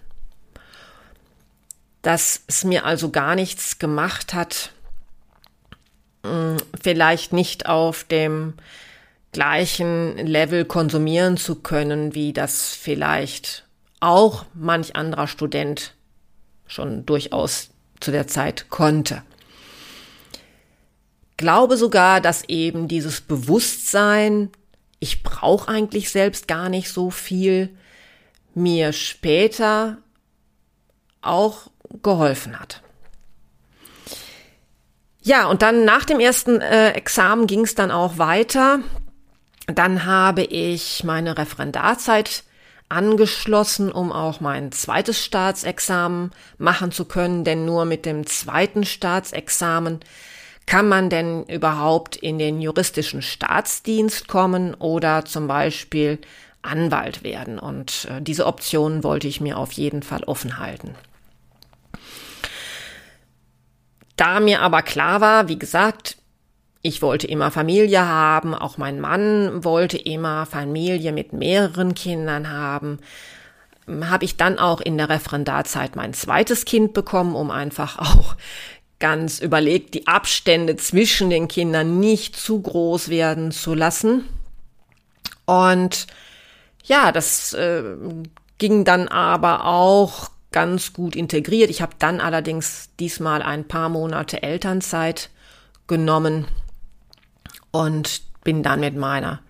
dass 2.06 2.42
es 2.46 2.62
mir 2.62 2.84
also 2.84 3.10
gar 3.10 3.34
nichts 3.34 3.80
gemacht 3.80 4.32
hat, 4.32 4.70
hm, 6.24 6.56
vielleicht 6.80 7.32
nicht 7.32 7.66
auf 7.66 8.04
dem 8.04 8.54
gleichen 9.32 10.16
Level 10.16 10.64
konsumieren 10.64 11.36
zu 11.36 11.56
können, 11.56 12.14
wie 12.14 12.32
das 12.32 12.70
vielleicht 12.70 13.66
auch 13.98 14.44
manch 14.54 14.94
anderer 14.94 15.26
Student 15.26 15.94
schon 16.68 17.04
durchaus 17.06 17.70
zu 17.98 18.12
der 18.12 18.28
Zeit 18.28 18.70
konnte. 18.70 19.24
Glaube 21.36 21.76
sogar, 21.76 22.20
dass 22.20 22.44
eben 22.44 22.86
dieses 22.86 23.20
Bewusstsein, 23.20 24.50
ich 25.00 25.24
brauche 25.24 25.68
eigentlich 25.68 26.10
selbst 26.10 26.46
gar 26.46 26.68
nicht 26.68 26.88
so 26.88 27.10
viel, 27.10 27.76
mir 28.54 28.92
später 28.92 29.98
auch 31.26 31.68
geholfen 32.02 32.58
hat. 32.58 32.82
Ja, 35.22 35.46
und 35.46 35.62
dann 35.62 35.84
nach 35.84 36.04
dem 36.04 36.20
ersten 36.20 36.60
äh, 36.60 36.90
Examen 36.92 37.46
ging 37.46 37.62
es 37.62 37.74
dann 37.74 37.90
auch 37.90 38.18
weiter. 38.18 38.78
Dann 39.66 40.04
habe 40.04 40.44
ich 40.44 41.02
meine 41.02 41.36
Referendarzeit 41.36 42.44
angeschlossen, 42.88 43.90
um 43.90 44.12
auch 44.12 44.40
mein 44.40 44.70
zweites 44.70 45.24
Staatsexamen 45.24 46.30
machen 46.58 46.92
zu 46.92 47.04
können, 47.04 47.42
denn 47.42 47.64
nur 47.64 47.84
mit 47.84 48.06
dem 48.06 48.26
zweiten 48.26 48.84
Staatsexamen 48.84 50.00
kann 50.66 50.88
man 50.88 51.10
denn 51.10 51.44
überhaupt 51.44 52.16
in 52.16 52.38
den 52.38 52.60
juristischen 52.60 53.22
Staatsdienst 53.22 54.28
kommen 54.28 54.74
oder 54.74 55.24
zum 55.24 55.46
Beispiel 55.46 56.18
Anwalt 56.62 57.22
werden? 57.22 57.58
Und 57.58 58.08
äh, 58.10 58.20
diese 58.20 58.46
Option 58.46 59.04
wollte 59.04 59.28
ich 59.28 59.40
mir 59.40 59.58
auf 59.58 59.72
jeden 59.72 60.02
Fall 60.02 60.24
offen 60.24 60.58
halten. 60.58 60.94
Da 64.16 64.40
mir 64.40 64.62
aber 64.62 64.82
klar 64.82 65.20
war, 65.20 65.48
wie 65.48 65.58
gesagt, 65.58 66.16
ich 66.82 67.02
wollte 67.02 67.26
immer 67.26 67.50
Familie 67.50 68.06
haben, 68.06 68.54
auch 68.54 68.78
mein 68.78 69.00
Mann 69.00 69.64
wollte 69.64 69.98
immer 69.98 70.46
Familie 70.46 71.12
mit 71.12 71.32
mehreren 71.32 71.94
Kindern 71.94 72.50
haben, 72.50 72.98
habe 73.88 74.24
ich 74.24 74.36
dann 74.36 74.58
auch 74.58 74.80
in 74.80 74.96
der 74.96 75.08
Referendarzeit 75.08 75.96
mein 75.96 76.14
zweites 76.14 76.64
Kind 76.64 76.92
bekommen, 76.92 77.34
um 77.34 77.50
einfach 77.50 77.98
auch 78.18 78.36
ganz 78.98 79.40
überlegt, 79.40 79.94
die 79.94 80.06
Abstände 80.06 80.76
zwischen 80.76 81.28
den 81.28 81.48
Kindern 81.48 82.00
nicht 82.00 82.36
zu 82.36 82.60
groß 82.62 83.08
werden 83.08 83.50
zu 83.52 83.74
lassen. 83.74 84.24
Und 85.44 86.06
ja, 86.84 87.12
das 87.12 87.52
äh, 87.52 87.82
ging 88.58 88.84
dann 88.84 89.08
aber 89.08 89.66
auch 89.66 90.30
ganz 90.56 90.94
gut 90.94 91.14
integriert. 91.14 91.68
Ich 91.68 91.82
habe 91.82 91.92
dann 91.98 92.18
allerdings 92.18 92.88
diesmal 92.98 93.42
ein 93.42 93.68
paar 93.68 93.90
Monate 93.90 94.42
Elternzeit 94.42 95.28
genommen 95.86 96.48
und 97.72 98.22
bin 98.42 98.62
dann 98.62 98.80
mit 98.80 98.96
meiner 98.96 99.42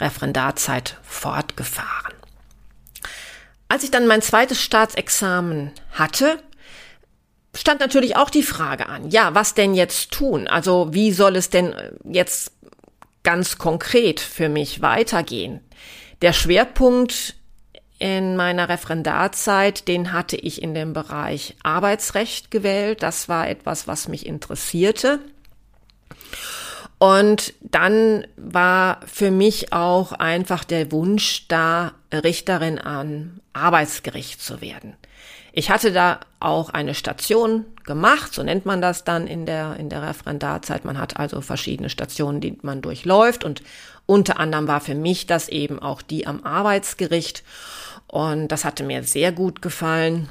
Referendarzeit 0.00 0.98
fortgefahren. 1.04 2.12
Als 3.68 3.84
ich 3.84 3.92
dann 3.92 4.08
mein 4.08 4.20
zweites 4.20 4.60
Staatsexamen 4.60 5.70
hatte, 5.92 6.42
stand 7.54 7.78
natürlich 7.78 8.16
auch 8.16 8.28
die 8.28 8.42
Frage 8.42 8.88
an, 8.88 9.08
ja, 9.08 9.32
was 9.32 9.54
denn 9.54 9.74
jetzt 9.74 10.10
tun? 10.10 10.48
Also 10.48 10.88
wie 10.90 11.12
soll 11.12 11.36
es 11.36 11.50
denn 11.50 11.72
äh, 11.72 11.92
jetzt 12.02 12.50
ganz 13.22 13.58
konkret 13.58 14.18
für 14.18 14.48
mich 14.48 14.82
weitergehen? 14.82 15.60
Der 16.20 16.32
Schwerpunkt 16.32 17.36
in 17.98 18.36
meiner 18.36 18.68
Referendarzeit, 18.68 19.88
den 19.88 20.12
hatte 20.12 20.36
ich 20.36 20.62
in 20.62 20.74
dem 20.74 20.92
Bereich 20.92 21.56
Arbeitsrecht 21.62 22.50
gewählt. 22.50 23.02
Das 23.02 23.28
war 23.28 23.48
etwas, 23.48 23.88
was 23.88 24.08
mich 24.08 24.26
interessierte. 24.26 25.20
Und 26.98 27.54
dann 27.60 28.26
war 28.36 29.00
für 29.06 29.30
mich 29.30 29.72
auch 29.72 30.12
einfach 30.12 30.64
der 30.64 30.90
Wunsch 30.92 31.46
da, 31.48 31.92
Richterin 32.12 32.78
am 32.78 33.40
Arbeitsgericht 33.52 34.40
zu 34.40 34.60
werden. 34.60 34.94
Ich 35.52 35.70
hatte 35.70 35.92
da 35.92 36.20
auch 36.38 36.70
eine 36.70 36.94
Station 36.94 37.64
gemacht, 37.84 38.34
so 38.34 38.42
nennt 38.42 38.66
man 38.66 38.82
das 38.82 39.04
dann 39.04 39.26
in 39.26 39.46
der, 39.46 39.76
in 39.76 39.88
der 39.88 40.02
Referendarzeit. 40.02 40.84
Man 40.84 40.98
hat 40.98 41.18
also 41.18 41.40
verschiedene 41.40 41.88
Stationen, 41.88 42.40
die 42.40 42.58
man 42.62 42.82
durchläuft 42.82 43.42
und 43.42 43.62
unter 44.06 44.38
anderem 44.38 44.68
war 44.68 44.80
für 44.80 44.94
mich 44.94 45.26
das 45.26 45.48
eben 45.48 45.78
auch 45.78 46.02
die 46.02 46.26
am 46.26 46.44
Arbeitsgericht 46.44 47.42
und 48.08 48.48
das 48.48 48.64
hatte 48.64 48.84
mir 48.84 49.02
sehr 49.02 49.32
gut 49.32 49.62
gefallen. 49.62 50.28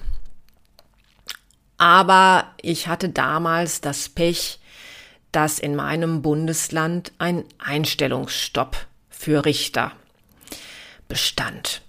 Aber 1.78 2.46
ich 2.62 2.88
hatte 2.88 3.10
damals 3.10 3.82
das 3.82 4.10
Pech, 4.10 4.60
dass 5.32 5.60
in 5.60 5.76
meinem 5.76 6.22
Bundesland 6.22 7.12
ein 7.18 7.44
Einstellungsstopp 7.60 8.78
für 9.10 9.44
Richter 9.44 9.92
bestand. 11.08 11.82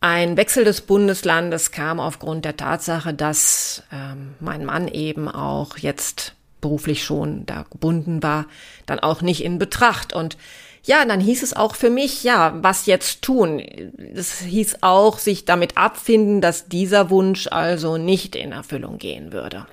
Ein 0.00 0.36
Wechsel 0.36 0.64
des 0.64 0.82
Bundeslandes 0.82 1.72
kam 1.72 1.98
aufgrund 1.98 2.44
der 2.44 2.56
Tatsache, 2.56 3.12
dass 3.12 3.82
ähm, 3.90 4.34
mein 4.38 4.64
Mann 4.64 4.86
eben 4.86 5.28
auch 5.28 5.78
jetzt 5.78 6.34
beruflich 6.60 7.02
schon 7.04 7.46
da 7.46 7.64
gebunden 7.70 8.22
war, 8.22 8.46
dann 8.86 9.00
auch 9.00 9.22
nicht 9.22 9.42
in 9.42 9.58
Betracht. 9.58 10.12
Und 10.12 10.36
ja, 10.86 11.04
dann 11.04 11.20
hieß 11.20 11.42
es 11.42 11.54
auch 11.54 11.74
für 11.74 11.90
mich, 11.90 12.22
ja, 12.22 12.54
was 12.62 12.86
jetzt 12.86 13.22
tun? 13.22 13.58
Es 13.58 14.40
hieß 14.40 14.78
auch, 14.82 15.18
sich 15.18 15.44
damit 15.44 15.76
abfinden, 15.76 16.40
dass 16.40 16.68
dieser 16.68 17.10
Wunsch 17.10 17.48
also 17.48 17.96
nicht 17.96 18.36
in 18.36 18.52
Erfüllung 18.52 18.98
gehen 18.98 19.32
würde. 19.32 19.66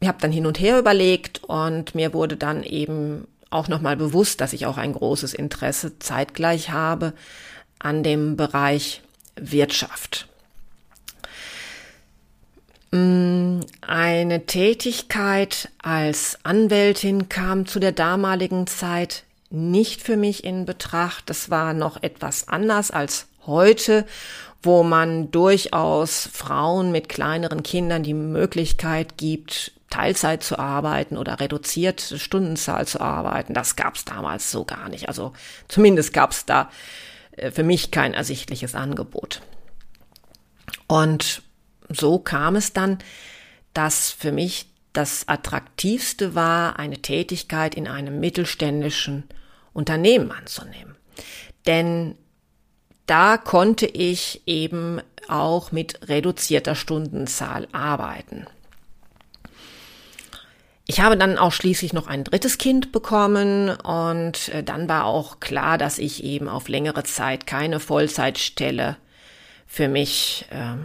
Ich 0.00 0.08
habe 0.08 0.18
dann 0.20 0.32
hin 0.32 0.44
und 0.44 0.58
her 0.58 0.78
überlegt 0.78 1.44
und 1.44 1.94
mir 1.94 2.12
wurde 2.12 2.36
dann 2.36 2.64
eben 2.64 3.28
auch 3.48 3.68
nochmal 3.68 3.96
bewusst, 3.96 4.40
dass 4.40 4.52
ich 4.52 4.66
auch 4.66 4.76
ein 4.76 4.92
großes 4.92 5.34
Interesse 5.34 5.98
zeitgleich 6.00 6.70
habe 6.70 7.12
an 7.78 8.02
dem 8.02 8.36
Bereich 8.36 9.02
Wirtschaft. 9.36 10.28
Mm, 12.90 13.60
eine 13.80 14.46
Tätigkeit 14.46 15.68
als 15.82 16.38
Anwältin 16.44 17.28
kam 17.28 17.66
zu 17.66 17.80
der 17.80 17.92
damaligen 17.92 18.66
Zeit 18.66 19.24
nicht 19.50 20.02
für 20.02 20.16
mich 20.16 20.44
in 20.44 20.64
Betracht. 20.64 21.28
Das 21.30 21.50
war 21.50 21.72
noch 21.72 22.02
etwas 22.02 22.48
anders 22.48 22.90
als 22.90 23.26
heute, 23.46 24.06
wo 24.62 24.82
man 24.82 25.30
durchaus 25.30 26.28
Frauen 26.32 26.92
mit 26.92 27.08
kleineren 27.08 27.62
Kindern 27.62 28.02
die 28.02 28.14
Möglichkeit 28.14 29.16
gibt, 29.16 29.72
Teilzeit 29.90 30.42
zu 30.42 30.58
arbeiten 30.58 31.16
oder 31.16 31.38
reduzierte 31.38 32.18
Stundenzahl 32.18 32.86
zu 32.86 33.00
arbeiten. 33.00 33.54
Das 33.54 33.76
gab 33.76 33.94
es 33.94 34.04
damals 34.04 34.50
so 34.50 34.64
gar 34.64 34.88
nicht. 34.88 35.08
Also 35.08 35.32
zumindest 35.68 36.12
gab 36.12 36.32
es 36.32 36.44
da 36.44 36.70
äh, 37.36 37.50
für 37.50 37.62
mich 37.62 37.90
kein 37.90 38.14
ersichtliches 38.14 38.74
Angebot. 38.74 39.42
Und 40.88 41.42
so 41.88 42.18
kam 42.18 42.56
es 42.56 42.72
dann, 42.72 42.98
dass 43.74 44.10
für 44.10 44.32
mich 44.32 44.66
das 44.92 45.28
Attraktivste 45.28 46.34
war, 46.34 46.78
eine 46.78 46.98
Tätigkeit 47.02 47.74
in 47.74 47.86
einem 47.86 48.18
mittelständischen 48.18 49.24
Unternehmen 49.72 50.32
anzunehmen. 50.32 50.96
Denn 51.66 52.16
da 53.04 53.36
konnte 53.36 53.86
ich 53.86 54.42
eben 54.46 55.00
auch 55.28 55.70
mit 55.70 56.08
reduzierter 56.08 56.74
Stundenzahl 56.74 57.68
arbeiten. 57.72 58.46
Ich 60.88 61.00
habe 61.00 61.16
dann 61.16 61.36
auch 61.36 61.52
schließlich 61.52 61.92
noch 61.92 62.06
ein 62.06 62.22
drittes 62.22 62.58
Kind 62.58 62.92
bekommen 62.92 63.70
und 63.70 64.48
äh, 64.50 64.62
dann 64.62 64.88
war 64.88 65.04
auch 65.04 65.40
klar, 65.40 65.78
dass 65.78 65.98
ich 65.98 66.22
eben 66.22 66.48
auf 66.48 66.68
längere 66.68 67.02
Zeit 67.02 67.46
keine 67.46 67.80
Vollzeitstelle 67.80 68.96
für 69.66 69.88
mich 69.88 70.46
äh, 70.50 70.76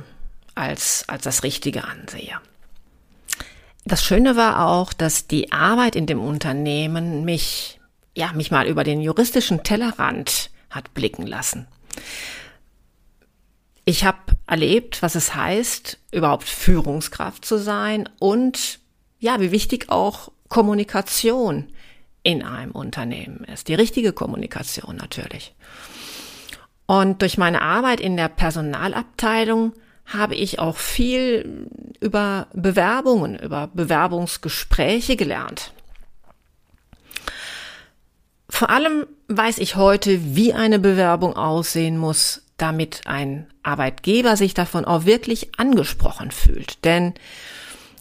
als, 0.56 1.08
als 1.08 1.24
das 1.24 1.44
Richtige 1.44 1.84
ansehe. 1.86 2.40
Das 3.86 4.04
Schöne 4.04 4.36
war 4.36 4.68
auch, 4.68 4.94
dass 4.94 5.28
die 5.28 5.52
Arbeit 5.52 5.96
in 5.96 6.06
dem 6.06 6.20
Unternehmen 6.20 7.26
mich, 7.26 7.80
ja, 8.16 8.32
mich 8.34 8.52
mal 8.52 8.68
über 8.68 8.84
den 8.84 9.02
juristischen 9.02 9.64
Tellerrand 9.64 10.52
hat 10.70 10.94
blicken 10.94 11.26
lassen. 11.26 11.68
Ich 13.86 14.06
habe 14.06 14.20
erlebt, 14.48 15.02
was 15.02 15.16
es 15.16 15.34
heißt, 15.34 15.98
überhaupt 16.12 16.48
Führungskraft 16.48 17.44
zu 17.44 17.58
sein 17.58 18.08
und 18.20 18.80
ja, 19.20 19.40
wie 19.40 19.52
wichtig 19.52 19.90
auch 19.90 20.32
Kommunikation 20.50 21.72
in 22.24 22.44
einem 22.44 22.72
Unternehmen 22.72 23.44
ist. 23.46 23.68
Die 23.68 23.74
richtige 23.74 24.14
Kommunikation 24.14 24.96
natürlich. 24.96 25.56
Und 26.86 27.22
durch 27.22 27.38
meine 27.38 27.62
Arbeit 27.62 28.00
in 28.00 28.18
der 28.18 28.28
Personalabteilung 28.28 29.74
habe 30.06 30.36
ich 30.36 30.60
auch 30.60 30.78
viel 30.78 31.68
über 32.00 32.48
Bewerbungen, 32.54 33.38
über 33.38 33.70
Bewerbungsgespräche 33.74 35.16
gelernt. 35.16 35.72
Vor 38.50 38.70
allem 38.70 39.08
weiß 39.28 39.60
ich 39.60 39.76
heute, 39.76 40.36
wie 40.36 40.54
eine 40.54 40.80
Bewerbung 40.80 41.36
aussehen 41.36 41.98
muss, 41.98 42.44
damit 42.58 43.02
ein 43.06 43.48
Arbeitgeber 43.64 44.36
sich 44.38 44.54
davon 44.54 44.86
auch 44.86 45.06
wirklich 45.06 45.58
angesprochen 45.58 46.32
fühlt. 46.32 46.84
Denn 46.84 47.14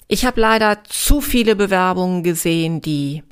ich 0.09 0.25
habe 0.25 0.41
leider 0.41 0.83
zu 0.85 1.21
viele 1.21 1.55
Bewerbungen 1.55 2.23
gesehen, 2.25 2.83
die 2.83 3.23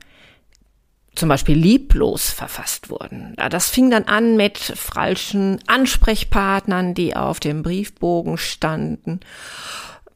zum 1.14 1.28
Beispiel 1.28 1.56
lieblos 1.56 2.30
verfasst 2.30 2.90
wurden. 2.90 3.34
Das 3.50 3.70
fing 3.70 3.90
dann 3.90 4.04
an 4.04 4.36
mit 4.36 4.58
falschen 4.58 5.58
Ansprechpartnern, 5.66 6.94
die 6.94 7.16
auf 7.16 7.40
dem 7.40 7.62
Briefbogen 7.62 8.38
standen, 8.38 9.20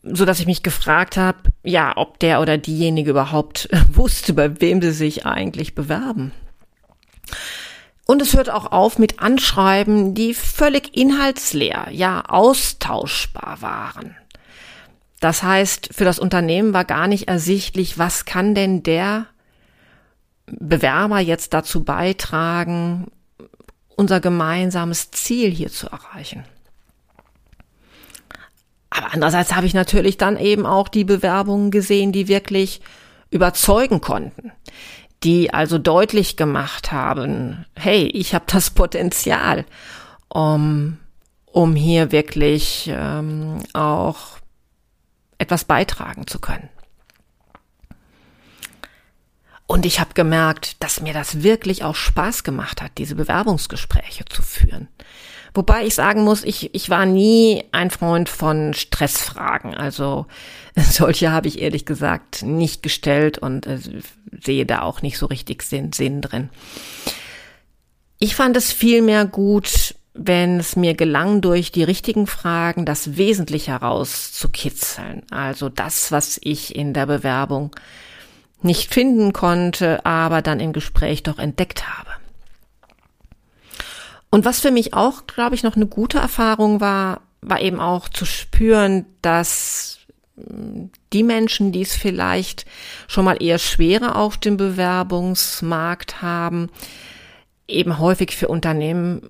so 0.02 0.24
dass 0.24 0.40
ich 0.40 0.46
mich 0.46 0.62
gefragt 0.62 1.16
habe, 1.16 1.38
ja, 1.64 1.96
ob 1.96 2.18
der 2.20 2.40
oder 2.40 2.59
diejenige 2.59 3.11
überhaupt 3.11 3.68
wusste, 3.92 4.33
bei 4.33 4.61
wem 4.61 4.81
sie 4.81 4.92
sich 4.92 5.26
eigentlich 5.26 5.74
bewerben. 5.74 6.33
Und 8.05 8.20
es 8.20 8.37
hört 8.37 8.50
auch 8.50 8.72
auf 8.72 8.98
mit 8.98 9.20
Anschreiben, 9.20 10.14
die 10.14 10.35
völlig 10.35 10.96
inhaltsleer, 10.96 11.88
ja 11.90 12.24
austauschbar 12.26 13.62
waren. 13.62 14.16
Das 15.20 15.44
heißt, 15.44 15.90
für 15.92 16.05
das 16.05 16.18
Unternehmen 16.18 16.74
war 16.74 16.85
gar 16.85 17.07
nicht 17.07 17.28
ersichtlich, 17.28 17.96
was 17.96 18.24
kann 18.24 18.57
denn 18.57 18.83
der 18.83 19.26
Bewerber 20.58 21.18
jetzt 21.18 21.54
dazu 21.54 21.82
beitragen, 21.82 23.06
unser 23.96 24.20
gemeinsames 24.20 25.10
Ziel 25.10 25.50
hier 25.50 25.70
zu 25.70 25.88
erreichen. 25.88 26.44
Aber 28.90 29.14
andererseits 29.14 29.54
habe 29.54 29.66
ich 29.66 29.74
natürlich 29.74 30.18
dann 30.18 30.36
eben 30.36 30.66
auch 30.66 30.88
die 30.88 31.04
Bewerbungen 31.04 31.70
gesehen, 31.70 32.12
die 32.12 32.28
wirklich 32.28 32.82
überzeugen 33.30 34.02
konnten, 34.02 34.52
die 35.22 35.54
also 35.54 35.78
deutlich 35.78 36.36
gemacht 36.36 36.92
haben, 36.92 37.64
hey, 37.74 38.04
ich 38.06 38.34
habe 38.34 38.44
das 38.48 38.70
Potenzial, 38.70 39.64
um, 40.28 40.98
um 41.46 41.74
hier 41.74 42.12
wirklich 42.12 42.90
ähm, 42.92 43.60
auch 43.72 44.18
etwas 45.38 45.64
beitragen 45.64 46.26
zu 46.26 46.38
können. 46.38 46.68
Und 49.72 49.87
ich 49.87 50.00
habe 50.00 50.12
gemerkt, 50.12 50.76
dass 50.82 51.00
mir 51.00 51.14
das 51.14 51.42
wirklich 51.42 51.82
auch 51.82 51.94
Spaß 51.94 52.44
gemacht 52.44 52.82
hat, 52.82 52.90
diese 52.98 53.14
Bewerbungsgespräche 53.14 54.26
zu 54.26 54.42
führen. 54.42 54.88
Wobei 55.54 55.87
ich 55.87 55.94
sagen 55.94 56.24
muss, 56.24 56.44
ich, 56.44 56.74
ich 56.74 56.90
war 56.90 57.06
nie 57.06 57.64
ein 57.72 57.88
Freund 57.88 58.28
von 58.28 58.74
Stressfragen. 58.74 59.74
Also 59.74 60.26
solche 60.76 61.32
habe 61.32 61.48
ich 61.48 61.62
ehrlich 61.62 61.87
gesagt 61.87 62.42
nicht 62.42 62.82
gestellt 62.82 63.38
und 63.38 63.66
äh, 63.66 63.78
sehe 64.44 64.66
da 64.66 64.82
auch 64.82 65.00
nicht 65.00 65.16
so 65.16 65.24
richtig 65.24 65.62
Sinn, 65.62 65.94
Sinn 65.94 66.20
drin. 66.20 66.50
Ich 68.18 68.35
fand 68.35 68.58
es 68.58 68.72
vielmehr 68.72 69.24
gut, 69.24 69.94
wenn 70.12 70.61
es 70.61 70.76
mir 70.76 70.92
gelang, 70.92 71.40
durch 71.40 71.72
die 71.72 71.82
richtigen 71.82 72.26
Fragen 72.26 72.85
das 72.85 73.16
Wesentliche 73.16 73.70
herauszukitzeln. 73.70 75.22
Also 75.30 75.70
das, 75.70 76.12
was 76.12 76.38
ich 76.42 76.76
in 76.76 76.92
der 76.92 77.06
Bewerbung 77.06 77.74
nicht 78.64 78.92
finden 78.92 79.33
konnte, 79.33 80.05
aber 80.05 80.42
dann 80.42 80.61
im 80.61 80.72
Gespräch 80.72 81.22
doch 81.22 81.38
entdeckt 81.38 81.87
habe. 81.88 82.11
Und 84.31 84.44
was 84.44 84.61
für 84.61 84.70
mich 84.70 84.94
auch, 84.94 85.27
glaube 85.27 85.55
ich, 85.55 85.62
noch 85.62 85.77
eine 85.77 85.87
gute 85.87 86.18
Erfahrung 86.18 86.81
war, 86.81 87.20
war 87.42 87.61
eben 87.61 87.81
auch 87.81 88.09
zu 88.09 88.25
spüren, 88.25 89.05
dass 89.20 89.98
hm, 90.37 90.90
die 91.12 91.22
Menschen, 91.22 91.72
die 91.72 91.83
es 91.83 91.94
vielleicht 91.94 92.64
schon 93.09 93.27
mal 93.27 93.42
eher 93.42 93.59
schwerer 93.59 94.16
auf 94.16 94.38
dem 94.38 94.57
Bewerbungsmarkt 94.57 96.22
haben, 96.22 96.70
eben 97.68 97.98
häufig 97.98 98.35
für 98.35 98.48
Unternehmen 98.48 99.29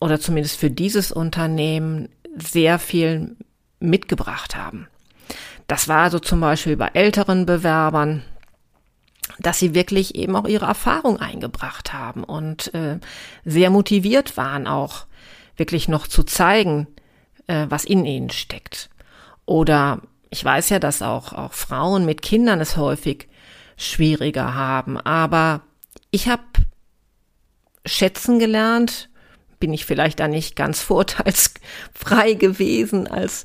oder 0.00 0.18
zumindest 0.18 0.58
für 0.58 0.70
dieses 0.70 1.12
Unternehmen 1.12 2.08
sehr 2.36 2.78
viel 2.78 3.36
mitgebracht 3.78 4.56
haben. 4.56 4.88
Das 5.66 5.88
war 5.88 6.10
so 6.10 6.18
zum 6.18 6.40
Beispiel 6.40 6.76
bei 6.76 6.88
älteren 6.88 7.46
Bewerbern, 7.46 8.22
dass 9.38 9.58
sie 9.58 9.74
wirklich 9.74 10.14
eben 10.14 10.36
auch 10.36 10.46
ihre 10.46 10.66
Erfahrung 10.66 11.18
eingebracht 11.18 11.92
haben 11.92 12.24
und 12.24 12.72
äh, 12.74 12.98
sehr 13.44 13.70
motiviert 13.70 14.36
waren, 14.36 14.66
auch 14.66 15.06
wirklich 15.56 15.88
noch 15.88 16.06
zu 16.06 16.22
zeigen, 16.22 16.86
äh, 17.46 17.66
was 17.68 17.84
in 17.84 18.04
ihnen 18.04 18.30
steckt. 18.30 18.90
Oder 19.46 20.00
ich 20.30 20.44
weiß 20.44 20.70
ja, 20.70 20.78
dass 20.78 21.02
auch, 21.02 21.32
auch 21.32 21.52
Frauen 21.52 22.04
mit 22.04 22.22
Kindern 22.22 22.60
es 22.60 22.76
häufig 22.76 23.28
schwieriger 23.76 24.54
haben, 24.54 24.98
aber 24.98 25.62
ich 26.10 26.28
habe 26.28 26.42
schätzen 27.84 28.38
gelernt, 28.38 29.10
bin 29.58 29.72
ich 29.72 29.84
vielleicht 29.84 30.20
da 30.20 30.28
nicht 30.28 30.56
ganz 30.56 30.80
vorteilsfrei 30.82 32.34
gewesen 32.34 33.06
als 33.06 33.44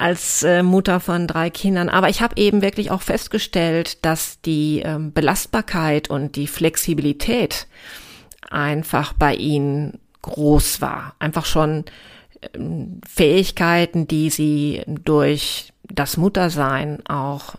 als 0.00 0.42
äh, 0.42 0.62
Mutter 0.62 0.98
von 0.98 1.26
drei 1.26 1.50
Kindern. 1.50 1.90
Aber 1.90 2.08
ich 2.08 2.22
habe 2.22 2.36
eben 2.36 2.62
wirklich 2.62 2.90
auch 2.90 3.02
festgestellt, 3.02 4.04
dass 4.04 4.40
die 4.40 4.80
ähm, 4.80 5.12
Belastbarkeit 5.12 6.08
und 6.08 6.36
die 6.36 6.46
Flexibilität 6.46 7.66
einfach 8.48 9.12
bei 9.12 9.34
ihnen 9.34 10.00
groß 10.22 10.80
war. 10.80 11.14
Einfach 11.18 11.44
schon 11.44 11.84
ähm, 12.54 13.02
Fähigkeiten, 13.06 14.08
die 14.08 14.30
sie 14.30 14.82
durch 14.86 15.74
das 15.82 16.16
Muttersein 16.16 17.04
auch 17.06 17.56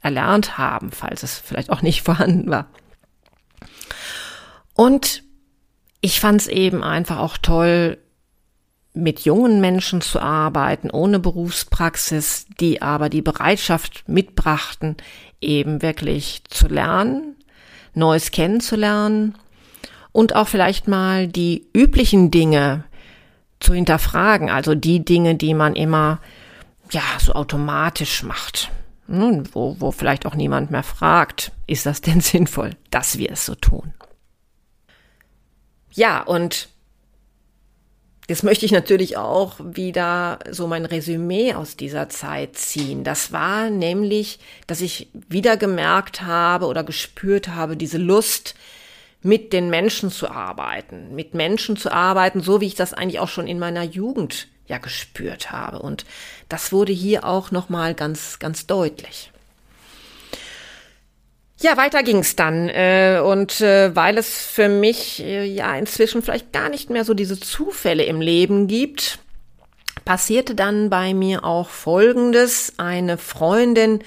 erlernt 0.00 0.58
haben, 0.58 0.92
falls 0.92 1.24
es 1.24 1.38
vielleicht 1.38 1.70
auch 1.70 1.82
nicht 1.82 2.02
vorhanden 2.04 2.48
war. 2.48 2.68
Und 4.74 5.24
ich 6.00 6.20
fand 6.20 6.40
es 6.42 6.46
eben 6.46 6.84
einfach 6.84 7.18
auch 7.18 7.36
toll, 7.36 7.98
mit 8.96 9.20
jungen 9.20 9.60
Menschen 9.60 10.00
zu 10.00 10.20
arbeiten, 10.20 10.90
ohne 10.90 11.18
Berufspraxis, 11.18 12.46
die 12.60 12.80
aber 12.80 13.08
die 13.08 13.22
Bereitschaft 13.22 14.04
mitbrachten, 14.08 14.96
eben 15.40 15.82
wirklich 15.82 16.42
zu 16.48 16.66
lernen, 16.66 17.36
Neues 17.94 18.30
kennenzulernen 18.30 19.34
und 20.12 20.34
auch 20.34 20.48
vielleicht 20.48 20.88
mal 20.88 21.28
die 21.28 21.66
üblichen 21.74 22.30
Dinge 22.30 22.84
zu 23.60 23.74
hinterfragen, 23.74 24.50
also 24.50 24.74
die 24.74 25.04
Dinge, 25.04 25.34
die 25.34 25.54
man 25.54 25.74
immer 25.76 26.20
ja 26.90 27.02
so 27.18 27.34
automatisch 27.34 28.22
macht, 28.22 28.70
wo, 29.08 29.76
wo 29.78 29.90
vielleicht 29.92 30.24
auch 30.26 30.34
niemand 30.34 30.70
mehr 30.70 30.82
fragt, 30.82 31.52
ist 31.66 31.84
das 31.84 32.00
denn 32.00 32.20
sinnvoll, 32.22 32.70
dass 32.90 33.18
wir 33.18 33.30
es 33.32 33.44
so 33.44 33.54
tun? 33.54 33.92
Ja, 35.92 36.22
und 36.22 36.68
Jetzt 38.28 38.42
möchte 38.42 38.66
ich 38.66 38.72
natürlich 38.72 39.16
auch 39.16 39.54
wieder 39.60 40.40
so 40.50 40.66
mein 40.66 40.84
Resümee 40.84 41.54
aus 41.54 41.76
dieser 41.76 42.08
Zeit 42.08 42.56
ziehen. 42.56 43.04
Das 43.04 43.30
war 43.30 43.70
nämlich, 43.70 44.40
dass 44.66 44.80
ich 44.80 45.08
wieder 45.12 45.56
gemerkt 45.56 46.22
habe 46.22 46.66
oder 46.66 46.82
gespürt 46.82 47.48
habe, 47.48 47.76
diese 47.76 47.98
Lust, 47.98 48.54
mit 49.22 49.52
den 49.52 49.70
Menschen 49.70 50.10
zu 50.10 50.30
arbeiten, 50.30 51.14
mit 51.14 51.34
Menschen 51.34 51.76
zu 51.76 51.90
arbeiten, 51.90 52.40
so 52.42 52.60
wie 52.60 52.66
ich 52.66 52.74
das 52.76 52.94
eigentlich 52.94 53.18
auch 53.18 53.28
schon 53.28 53.48
in 53.48 53.58
meiner 53.58 53.82
Jugend 53.82 54.46
ja 54.66 54.78
gespürt 54.78 55.50
habe. 55.50 55.80
Und 55.80 56.04
das 56.48 56.72
wurde 56.72 56.92
hier 56.92 57.24
auch 57.24 57.50
nochmal 57.50 57.94
ganz, 57.94 58.38
ganz 58.38 58.66
deutlich. 58.66 59.32
Ja, 61.58 61.76
weiter 61.78 62.02
ging's 62.02 62.36
dann. 62.36 62.68
Äh, 62.68 63.20
und 63.24 63.60
äh, 63.60 63.94
weil 63.96 64.18
es 64.18 64.46
für 64.46 64.68
mich 64.68 65.22
äh, 65.22 65.44
ja 65.44 65.74
inzwischen 65.76 66.22
vielleicht 66.22 66.52
gar 66.52 66.68
nicht 66.68 66.90
mehr 66.90 67.04
so 67.04 67.14
diese 67.14 67.40
Zufälle 67.40 68.04
im 68.04 68.20
Leben 68.20 68.66
gibt, 68.66 69.18
passierte 70.04 70.54
dann 70.54 70.90
bei 70.90 71.14
mir 71.14 71.44
auch 71.44 71.70
Folgendes. 71.70 72.74
Eine 72.76 73.16
Freundin 73.16 74.00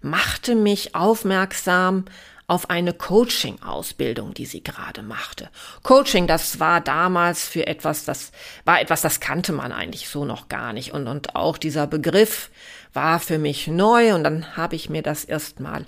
machte 0.00 0.54
mich 0.54 0.94
aufmerksam 0.94 2.06
auf 2.46 2.68
eine 2.68 2.92
Coaching-Ausbildung, 2.92 4.34
die 4.34 4.46
sie 4.46 4.62
gerade 4.62 5.02
machte. 5.02 5.48
Coaching, 5.82 6.26
das 6.26 6.60
war 6.60 6.80
damals 6.80 7.46
für 7.46 7.66
etwas, 7.66 8.04
das 8.04 8.32
war 8.64 8.80
etwas, 8.80 9.00
das 9.00 9.20
kannte 9.20 9.52
man 9.52 9.72
eigentlich 9.72 10.08
so 10.08 10.24
noch 10.24 10.48
gar 10.48 10.72
nicht. 10.72 10.92
Und, 10.92 11.06
und 11.06 11.36
auch 11.36 11.56
dieser 11.58 11.86
Begriff 11.86 12.50
war 12.92 13.18
für 13.18 13.38
mich 13.38 13.66
neu 13.66 14.14
und 14.14 14.24
dann 14.24 14.56
habe 14.56 14.76
ich 14.76 14.90
mir 14.90 15.02
das 15.02 15.24
erstmal 15.24 15.86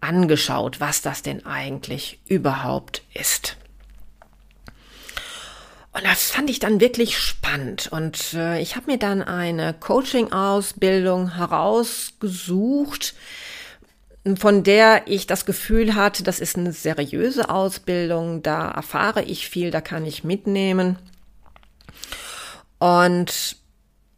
angeschaut, 0.00 0.80
was 0.80 1.02
das 1.02 1.22
denn 1.22 1.44
eigentlich 1.46 2.20
überhaupt 2.26 3.02
ist. 3.14 3.56
Und 5.92 6.04
das 6.04 6.30
fand 6.30 6.50
ich 6.50 6.58
dann 6.58 6.78
wirklich 6.80 7.16
spannend. 7.16 7.88
Und 7.90 8.34
äh, 8.34 8.60
ich 8.60 8.76
habe 8.76 8.90
mir 8.90 8.98
dann 8.98 9.22
eine 9.22 9.72
Coaching-Ausbildung 9.72 11.36
herausgesucht, 11.36 13.14
von 14.38 14.62
der 14.62 15.06
ich 15.06 15.26
das 15.26 15.46
Gefühl 15.46 15.94
hatte, 15.94 16.22
das 16.22 16.40
ist 16.40 16.58
eine 16.58 16.72
seriöse 16.72 17.48
Ausbildung, 17.48 18.42
da 18.42 18.70
erfahre 18.72 19.22
ich 19.22 19.48
viel, 19.48 19.70
da 19.70 19.80
kann 19.80 20.04
ich 20.04 20.22
mitnehmen. 20.22 20.98
Und 22.78 23.56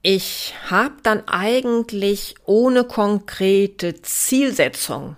ich 0.02 0.54
habe 0.68 0.94
dann 1.04 1.28
eigentlich 1.28 2.34
ohne 2.44 2.84
konkrete 2.84 4.02
Zielsetzung 4.02 5.14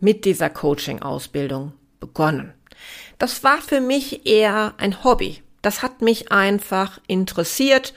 mit 0.00 0.24
dieser 0.24 0.50
Coaching-Ausbildung 0.50 1.72
begonnen. 2.00 2.52
Das 3.18 3.42
war 3.42 3.58
für 3.58 3.80
mich 3.80 4.26
eher 4.26 4.74
ein 4.78 5.02
Hobby. 5.04 5.42
Das 5.62 5.82
hat 5.82 6.02
mich 6.02 6.30
einfach 6.30 7.00
interessiert, 7.06 7.94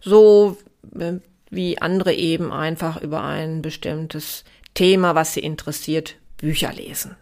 so 0.00 0.56
äh, 0.98 1.14
wie 1.50 1.80
andere 1.80 2.12
eben 2.12 2.52
einfach 2.52 3.00
über 3.00 3.22
ein 3.22 3.62
bestimmtes 3.62 4.44
Thema, 4.74 5.14
was 5.14 5.34
sie 5.34 5.40
interessiert, 5.40 6.16
Bücher 6.36 6.72
lesen. 6.72 7.16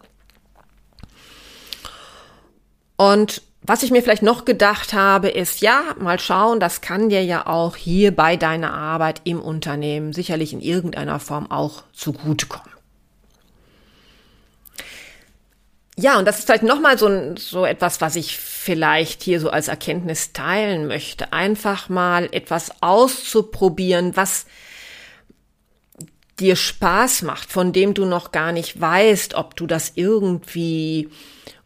Und 2.97 3.43
was 3.61 3.83
ich 3.83 3.91
mir 3.91 4.01
vielleicht 4.01 4.23
noch 4.23 4.43
gedacht 4.43 4.93
habe, 4.93 5.29
ist, 5.29 5.61
ja, 5.61 5.95
mal 5.97 6.19
schauen, 6.19 6.59
das 6.59 6.81
kann 6.81 7.09
dir 7.09 7.23
ja 7.23 7.47
auch 7.47 7.77
hier 7.77 8.13
bei 8.13 8.35
deiner 8.35 8.73
Arbeit 8.73 9.21
im 9.23 9.41
Unternehmen 9.41 10.11
sicherlich 10.11 10.51
in 10.51 10.59
irgendeiner 10.59 11.19
Form 11.19 11.49
auch 11.49 11.83
zugutekommen. 11.93 12.72
Ja, 15.95 16.17
und 16.17 16.25
das 16.25 16.39
ist 16.39 16.45
vielleicht 16.45 16.63
nochmal 16.63 16.97
so, 16.97 17.35
so 17.37 17.65
etwas, 17.65 18.01
was 18.01 18.15
ich 18.15 18.37
vielleicht 18.37 19.21
hier 19.21 19.39
so 19.39 19.49
als 19.51 19.67
Erkenntnis 19.67 20.33
teilen 20.33 20.87
möchte. 20.87 21.33
Einfach 21.33 21.87
mal 21.87 22.29
etwas 22.31 22.71
auszuprobieren, 22.81 24.15
was 24.15 24.45
dir 26.39 26.55
Spaß 26.55 27.21
macht, 27.21 27.51
von 27.51 27.73
dem 27.73 27.93
du 27.93 28.05
noch 28.05 28.31
gar 28.31 28.51
nicht 28.51 28.79
weißt, 28.79 29.35
ob 29.35 29.55
du 29.55 29.67
das 29.67 29.91
irgendwie 29.93 31.09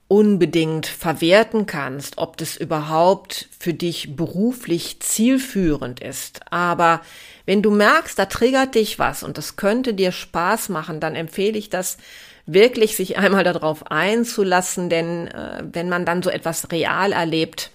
unbedingt 0.10 0.88
verwerten 0.88 1.66
kannst, 1.66 2.18
ob 2.18 2.38
das 2.38 2.56
überhaupt 2.56 3.50
für 3.60 3.74
dich 3.74 4.16
beruflich 4.16 5.00
zielführend 5.02 6.00
ist. 6.00 6.42
Aber 6.52 7.02
wenn 7.46 7.62
du 7.62 7.72
merkst, 7.72 8.18
da 8.18 8.26
triggert 8.26 8.76
dich 8.76 9.00
was 9.00 9.24
und 9.24 9.38
das 9.38 9.56
könnte 9.58 9.94
dir 9.94 10.12
Spaß 10.12 10.70
machen, 10.70 11.00
dann 11.00 11.16
empfehle 11.16 11.58
ich 11.58 11.70
das 11.70 11.98
wirklich, 12.47 12.95
sich 12.95 13.17
einmal 13.17 13.43
darauf 13.43 13.91
einzulassen, 13.91 14.89
denn 14.89 15.27
äh, 15.27 15.63
wenn 15.71 15.89
man 15.89 16.05
dann 16.05 16.23
so 16.23 16.29
etwas 16.29 16.71
real 16.71 17.12
erlebt, 17.12 17.71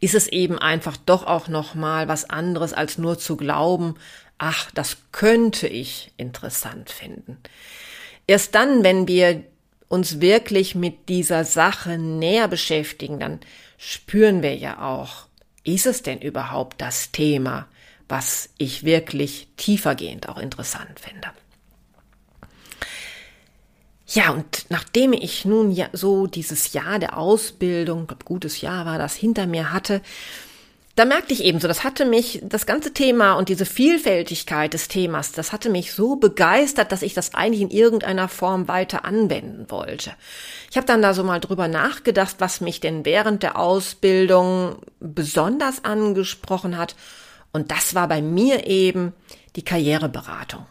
ist 0.00 0.14
es 0.14 0.28
eben 0.28 0.58
einfach 0.58 0.96
doch 0.96 1.26
auch 1.26 1.48
noch 1.48 1.74
mal 1.74 2.08
was 2.08 2.28
anderes 2.30 2.72
als 2.72 2.98
nur 2.98 3.18
zu 3.18 3.36
glauben, 3.36 3.96
ach, 4.38 4.70
das 4.72 4.96
könnte 5.12 5.68
ich 5.68 6.12
interessant 6.16 6.90
finden. 6.90 7.38
Erst 8.26 8.54
dann, 8.54 8.82
wenn 8.82 9.06
wir 9.06 9.44
uns 9.88 10.20
wirklich 10.20 10.74
mit 10.74 11.08
dieser 11.08 11.44
Sache 11.44 11.98
näher 11.98 12.48
beschäftigen, 12.48 13.20
dann 13.20 13.40
spüren 13.76 14.42
wir 14.42 14.56
ja 14.56 14.80
auch, 14.80 15.26
ist 15.64 15.86
es 15.86 16.02
denn 16.02 16.20
überhaupt 16.20 16.80
das 16.80 17.12
Thema, 17.12 17.68
was 18.08 18.50
ich 18.58 18.84
wirklich 18.84 19.48
tiefergehend 19.56 20.28
auch 20.28 20.38
interessant 20.38 20.98
finde. 20.98 21.28
Ja, 24.12 24.30
und 24.30 24.66
nachdem 24.68 25.14
ich 25.14 25.46
nun 25.46 25.70
ja 25.70 25.86
so 25.92 26.26
dieses 26.26 26.74
Jahr 26.74 26.98
der 26.98 27.16
Ausbildung, 27.16 28.12
gutes 28.26 28.60
Jahr 28.60 28.84
war 28.84 28.98
das, 28.98 29.14
hinter 29.14 29.46
mir 29.46 29.72
hatte, 29.72 30.02
da 30.96 31.06
merkte 31.06 31.32
ich 31.32 31.42
ebenso, 31.44 31.66
das 31.66 31.84
hatte 31.84 32.04
mich, 32.04 32.42
das 32.42 32.66
ganze 32.66 32.92
Thema 32.92 33.32
und 33.34 33.48
diese 33.48 33.64
Vielfältigkeit 33.64 34.74
des 34.74 34.88
Themas, 34.88 35.32
das 35.32 35.50
hatte 35.50 35.70
mich 35.70 35.94
so 35.94 36.16
begeistert, 36.16 36.92
dass 36.92 37.00
ich 37.00 37.14
das 37.14 37.32
eigentlich 37.32 37.62
in 37.62 37.70
irgendeiner 37.70 38.28
Form 38.28 38.68
weiter 38.68 39.06
anwenden 39.06 39.70
wollte. 39.70 40.12
Ich 40.70 40.76
habe 40.76 40.86
dann 40.86 41.00
da 41.00 41.14
so 41.14 41.24
mal 41.24 41.40
drüber 41.40 41.66
nachgedacht, 41.66 42.36
was 42.40 42.60
mich 42.60 42.80
denn 42.80 43.06
während 43.06 43.42
der 43.42 43.58
Ausbildung 43.58 44.76
besonders 45.00 45.82
angesprochen 45.86 46.76
hat. 46.76 46.94
Und 47.54 47.70
das 47.70 47.94
war 47.94 48.08
bei 48.08 48.20
mir 48.20 48.66
eben 48.66 49.14
die 49.56 49.64
Karriereberatung. 49.64 50.66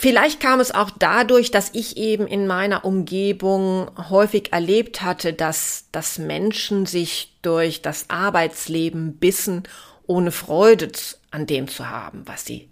Vielleicht 0.00 0.38
kam 0.38 0.60
es 0.60 0.70
auch 0.70 0.90
dadurch, 0.96 1.50
dass 1.50 1.70
ich 1.72 1.96
eben 1.96 2.28
in 2.28 2.46
meiner 2.46 2.84
Umgebung 2.84 3.90
häufig 4.08 4.52
erlebt 4.52 5.02
hatte, 5.02 5.32
dass, 5.32 5.86
dass 5.90 6.18
Menschen 6.18 6.86
sich 6.86 7.36
durch 7.42 7.82
das 7.82 8.08
Arbeitsleben 8.08 9.16
bissen, 9.16 9.64
ohne 10.06 10.30
Freude 10.30 10.92
an 11.32 11.48
dem 11.48 11.66
zu 11.66 11.90
haben, 11.90 12.22
was 12.26 12.44
sie, 12.44 12.68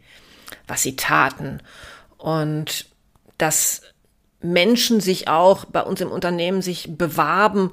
was 0.68 0.84
sie 0.84 0.94
taten. 0.94 1.58
Und 2.16 2.86
dass 3.38 3.82
Menschen 4.40 5.00
sich 5.00 5.26
auch 5.26 5.64
bei 5.64 5.82
uns 5.82 6.00
im 6.00 6.12
Unternehmen 6.12 6.62
sich 6.62 6.96
bewarben, 6.96 7.72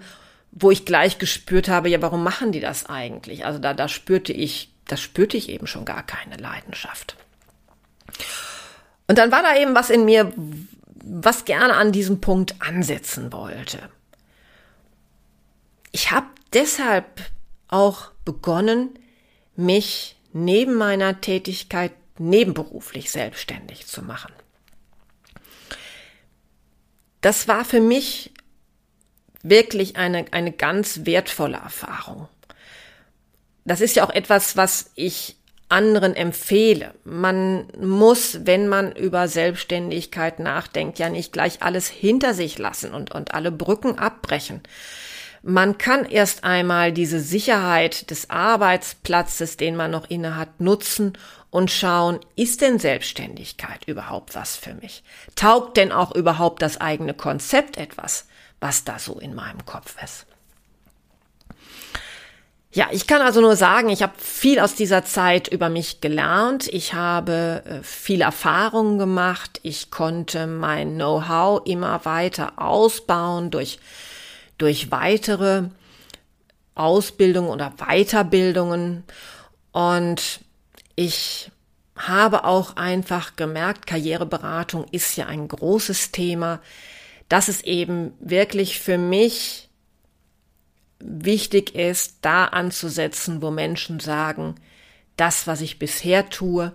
wo 0.50 0.72
ich 0.72 0.84
gleich 0.84 1.20
gespürt 1.20 1.68
habe, 1.68 1.90
ja, 1.90 2.02
warum 2.02 2.24
machen 2.24 2.54
die 2.54 2.60
das 2.60 2.88
eigentlich? 2.88 3.46
Also 3.46 3.60
da, 3.60 3.76
da 3.76 3.88
spürte 3.88 4.34
ich, 4.34 4.74
das 4.88 5.00
spürte 5.00 5.38
ich 5.38 5.48
eben 5.50 5.68
schon 5.68 5.86
gar 5.86 6.02
keine 6.02 6.38
Leidenschaft. 6.38 7.18
Und 9.14 9.20
dann 9.20 9.32
war 9.32 9.44
da 9.44 9.56
eben 9.56 9.76
was 9.76 9.92
in 9.92 10.06
mir, 10.06 10.34
was 11.04 11.46
gerne 11.46 11.76
an 11.76 11.92
diesem 11.92 12.20
Punkt 12.20 12.56
ansetzen 12.64 13.32
wollte. 13.32 13.92
Ich 15.92 16.10
habe 16.10 16.26
deshalb 16.52 17.22
auch 17.68 18.10
begonnen, 18.26 18.98
mich 19.56 20.18
neben 20.32 20.74
meiner 20.74 21.22
Tätigkeit 21.22 21.92
nebenberuflich 22.18 23.12
selbstständig 23.12 23.86
zu 23.86 24.02
machen. 24.02 24.34
Das 27.22 27.48
war 27.48 27.66
für 27.66 27.82
mich 27.82 28.34
wirklich 29.44 29.96
eine, 29.96 30.26
eine 30.32 30.52
ganz 30.52 31.02
wertvolle 31.04 31.58
Erfahrung. 31.58 32.30
Das 33.64 33.80
ist 33.80 33.96
ja 33.96 34.08
auch 34.08 34.10
etwas, 34.10 34.58
was 34.58 34.90
ich 34.96 35.38
anderen 35.70 36.16
empfehle. 36.16 36.94
Man 37.04 37.68
muss, 37.80 38.46
wenn 38.46 38.68
man 38.68 38.92
über 38.92 39.28
Selbstständigkeit 39.28 40.40
nachdenkt, 40.40 41.00
ja 41.00 41.10
nicht 41.10 41.34
gleich 41.34 41.62
alles 41.62 41.88
hinter 41.88 42.34
sich 42.34 42.58
lassen 42.58 42.94
und, 42.94 43.12
und 43.12 43.34
alle 43.34 43.52
Brücken 43.52 43.98
abbrechen. 43.98 44.62
Man 45.42 45.78
kann 45.78 46.06
erst 46.06 46.46
einmal 46.46 46.94
diese 46.94 47.20
Sicherheit 47.20 48.10
des 48.12 48.30
Arbeitsplatzes, 48.30 49.58
den 49.58 49.76
man 49.76 49.92
noch 49.92 50.10
inne 50.10 50.38
hat, 50.38 50.62
nutzen 50.62 51.18
und 51.50 51.70
schauen, 51.70 52.20
ist 52.36 52.62
denn 52.62 52.80
Selbstständigkeit 52.80 53.86
überhaupt 53.86 54.36
was 54.36 54.56
für 54.56 54.74
mich? 54.76 55.04
Taugt 55.36 55.78
denn 55.78 55.92
auch 55.92 56.16
überhaupt 56.16 56.62
das 56.62 56.80
eigene 56.80 57.14
Konzept 57.14 57.78
etwas, 57.78 58.28
was 58.60 58.86
da 58.86 59.00
so 59.00 59.20
in 59.20 59.36
meinem 59.36 59.66
Kopf 59.66 60.02
ist? 60.02 60.26
Ja, 62.76 62.88
ich 62.92 63.06
kann 63.06 63.22
also 63.22 63.40
nur 63.40 63.56
sagen, 63.56 63.90
ich 63.90 64.02
habe 64.02 64.14
viel 64.18 64.60
aus 64.60 64.74
dieser 64.74 65.06
Zeit 65.06 65.48
über 65.48 65.70
mich 65.70 66.02
gelernt. 66.02 66.68
Ich 66.68 66.96
habe 66.96 67.62
äh, 67.66 67.84
viel 67.84 68.22
Erfahrungen 68.22 68.98
gemacht. 68.98 69.60
Ich 69.62 69.92
konnte 69.92 70.48
mein 70.48 70.96
Know-how 70.96 71.62
immer 71.66 72.04
weiter 72.04 72.54
ausbauen 72.56 73.52
durch, 73.52 73.78
durch 74.58 74.90
weitere 74.90 75.66
Ausbildungen 76.74 77.50
oder 77.50 77.74
Weiterbildungen. 77.78 79.04
Und 79.72 80.40
ich 80.96 81.52
habe 81.96 82.44
auch 82.44 82.76
einfach 82.76 83.36
gemerkt, 83.36 83.86
Karriereberatung 83.86 84.86
ist 84.90 85.16
ja 85.16 85.28
ein 85.28 85.48
großes 85.48 86.12
Thema, 86.12 86.60
dass 87.30 87.50
es 87.50 87.62
eben 87.62 88.14
wirklich 88.20 88.80
für 88.80 88.98
mich 88.98 89.70
wichtig 91.04 91.76
ist, 91.76 92.18
da 92.22 92.46
anzusetzen, 92.46 93.42
wo 93.42 93.52
Menschen 93.52 94.00
sagen, 94.00 94.56
das, 95.18 95.48
was 95.48 95.62
ich 95.62 95.80
bisher 95.80 96.30
tue, 96.30 96.74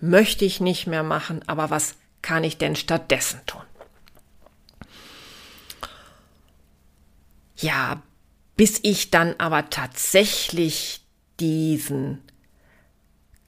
möchte 0.00 0.44
ich 0.44 0.60
nicht 0.60 0.86
mehr 0.86 1.02
machen, 1.02 1.42
aber 1.46 1.70
was 1.70 1.94
kann 2.22 2.44
ich 2.44 2.58
denn 2.58 2.76
stattdessen 2.76 3.40
tun? 3.46 3.62
Ja, 7.56 8.02
bis 8.56 8.80
ich 8.82 9.10
dann 9.10 9.34
aber 9.38 9.70
tatsächlich 9.70 11.00
diesen 11.40 12.22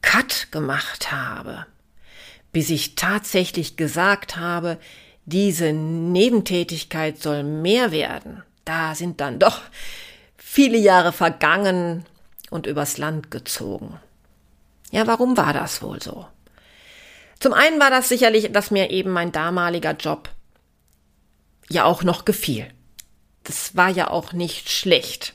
Cut 0.03 0.49
gemacht 0.51 1.12
habe, 1.12 1.66
bis 2.53 2.71
ich 2.71 2.95
tatsächlich 2.95 3.77
gesagt 3.77 4.37
habe, 4.37 4.79
diese 5.27 5.73
Nebentätigkeit 5.73 7.21
soll 7.21 7.45
mehr 7.45 7.93
werden, 7.93 8.43
da 8.64 8.95
sind 8.95 9.21
dann 9.21 9.38
doch 9.38 9.61
viele 10.52 10.78
Jahre 10.78 11.12
vergangen 11.12 12.04
und 12.50 12.66
übers 12.66 12.98
Land 12.98 13.30
gezogen. 13.30 14.00
Ja, 14.90 15.06
warum 15.06 15.36
war 15.36 15.52
das 15.52 15.80
wohl 15.80 16.02
so? 16.02 16.26
Zum 17.38 17.52
einen 17.52 17.78
war 17.78 17.88
das 17.88 18.08
sicherlich, 18.08 18.50
dass 18.50 18.72
mir 18.72 18.90
eben 18.90 19.12
mein 19.12 19.30
damaliger 19.30 19.92
Job 19.92 20.28
ja 21.68 21.84
auch 21.84 22.02
noch 22.02 22.24
gefiel. 22.24 22.66
Das 23.44 23.76
war 23.76 23.90
ja 23.90 24.10
auch 24.10 24.32
nicht 24.32 24.70
schlecht. 24.70 25.34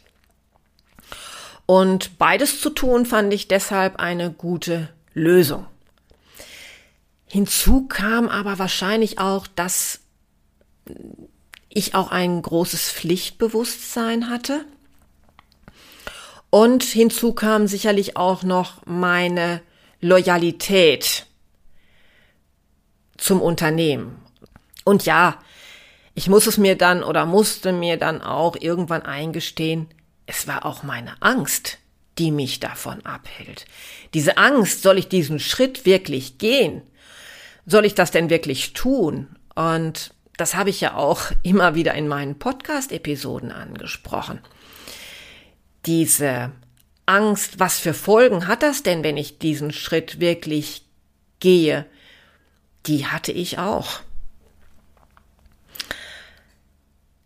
Und 1.65 2.17
beides 2.17 2.59
zu 2.59 2.69
tun 2.69 3.05
fand 3.05 3.33
ich 3.33 3.47
deshalb 3.47 4.01
eine 4.01 4.31
gute 4.31 4.89
Lösung. 5.13 5.65
Hinzu 7.25 7.87
kam 7.87 8.27
aber 8.27 8.59
wahrscheinlich 8.59 9.17
auch, 9.17 9.47
dass 9.47 10.01
ich 11.69 11.95
auch 11.95 12.11
ein 12.11 12.41
großes 12.41 12.91
Pflichtbewusstsein 12.91 14.29
hatte. 14.29 14.65
Und 16.55 16.83
hinzu 16.83 17.33
kam 17.33 17.67
sicherlich 17.67 18.15
auch 18.15 18.43
noch 18.43 18.85
meine 18.85 19.61
Loyalität 19.99 21.25
zum 23.17 23.41
Unternehmen. 23.41 24.23
Und 24.85 25.05
ja, 25.05 25.37
ich 26.13 26.29
muss 26.29 26.47
es 26.47 26.57
mir 26.57 26.77
dann 26.77 27.03
oder 27.03 27.25
musste 27.25 27.73
mir 27.73 27.97
dann 27.97 28.21
auch 28.21 28.55
irgendwann 28.57 29.01
eingestehen, 29.01 29.87
es 30.27 30.47
war 30.47 30.65
auch 30.65 30.83
meine 30.83 31.21
Angst, 31.21 31.77
die 32.19 32.31
mich 32.31 32.61
davon 32.61 33.05
abhält. 33.05 33.65
Diese 34.13 34.37
Angst, 34.37 34.81
soll 34.81 34.97
ich 34.97 35.09
diesen 35.09 35.39
Schritt 35.39 35.85
wirklich 35.85 36.37
gehen? 36.37 36.83
Soll 37.65 37.83
ich 37.83 37.95
das 37.95 38.11
denn 38.11 38.29
wirklich 38.29 38.71
tun? 38.71 39.27
Und 39.55 40.13
das 40.37 40.55
habe 40.55 40.69
ich 40.69 40.79
ja 40.79 40.95
auch 40.95 41.19
immer 41.43 41.75
wieder 41.75 41.95
in 41.95 42.07
meinen 42.07 42.39
Podcast-Episoden 42.39 43.51
angesprochen 43.51 44.39
diese 45.85 46.51
Angst, 47.05 47.59
was 47.59 47.79
für 47.79 47.93
Folgen 47.93 48.47
hat 48.47 48.63
das 48.63 48.83
denn, 48.83 49.03
wenn 49.03 49.17
ich 49.17 49.37
diesen 49.37 49.71
Schritt 49.71 50.19
wirklich 50.19 50.85
gehe, 51.39 51.85
die 52.87 53.05
hatte 53.05 53.31
ich 53.31 53.57
auch. 53.59 54.01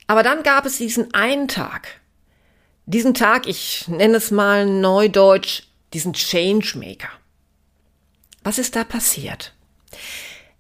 Aber 0.08 0.24
dann 0.24 0.44
gab 0.44 0.66
es 0.66 0.78
diesen 0.78 1.14
einen 1.14 1.48
Tag, 1.48 2.00
diesen 2.86 3.14
Tag, 3.14 3.48
ich 3.48 3.88
nenne 3.88 4.18
es 4.18 4.32
mal 4.32 4.66
neudeutsch, 4.66 5.64
diesen 5.94 6.14
Changemaker. 6.14 7.10
Was 8.44 8.58
ist 8.58 8.76
da 8.76 8.84
passiert? 8.84 9.54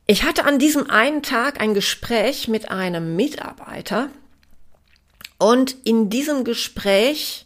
Ich 0.05 0.23
hatte 0.23 0.45
an 0.45 0.59
diesem 0.59 0.89
einen 0.89 1.23
Tag 1.23 1.61
ein 1.61 1.73
Gespräch 1.73 2.47
mit 2.47 2.69
einem 2.69 3.15
Mitarbeiter 3.15 4.09
und 5.37 5.75
in 5.83 6.09
diesem 6.09 6.43
Gespräch 6.43 7.45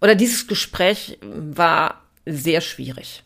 oder 0.00 0.14
dieses 0.14 0.46
Gespräch 0.46 1.18
war 1.22 2.02
sehr 2.24 2.60
schwierig. 2.60 3.22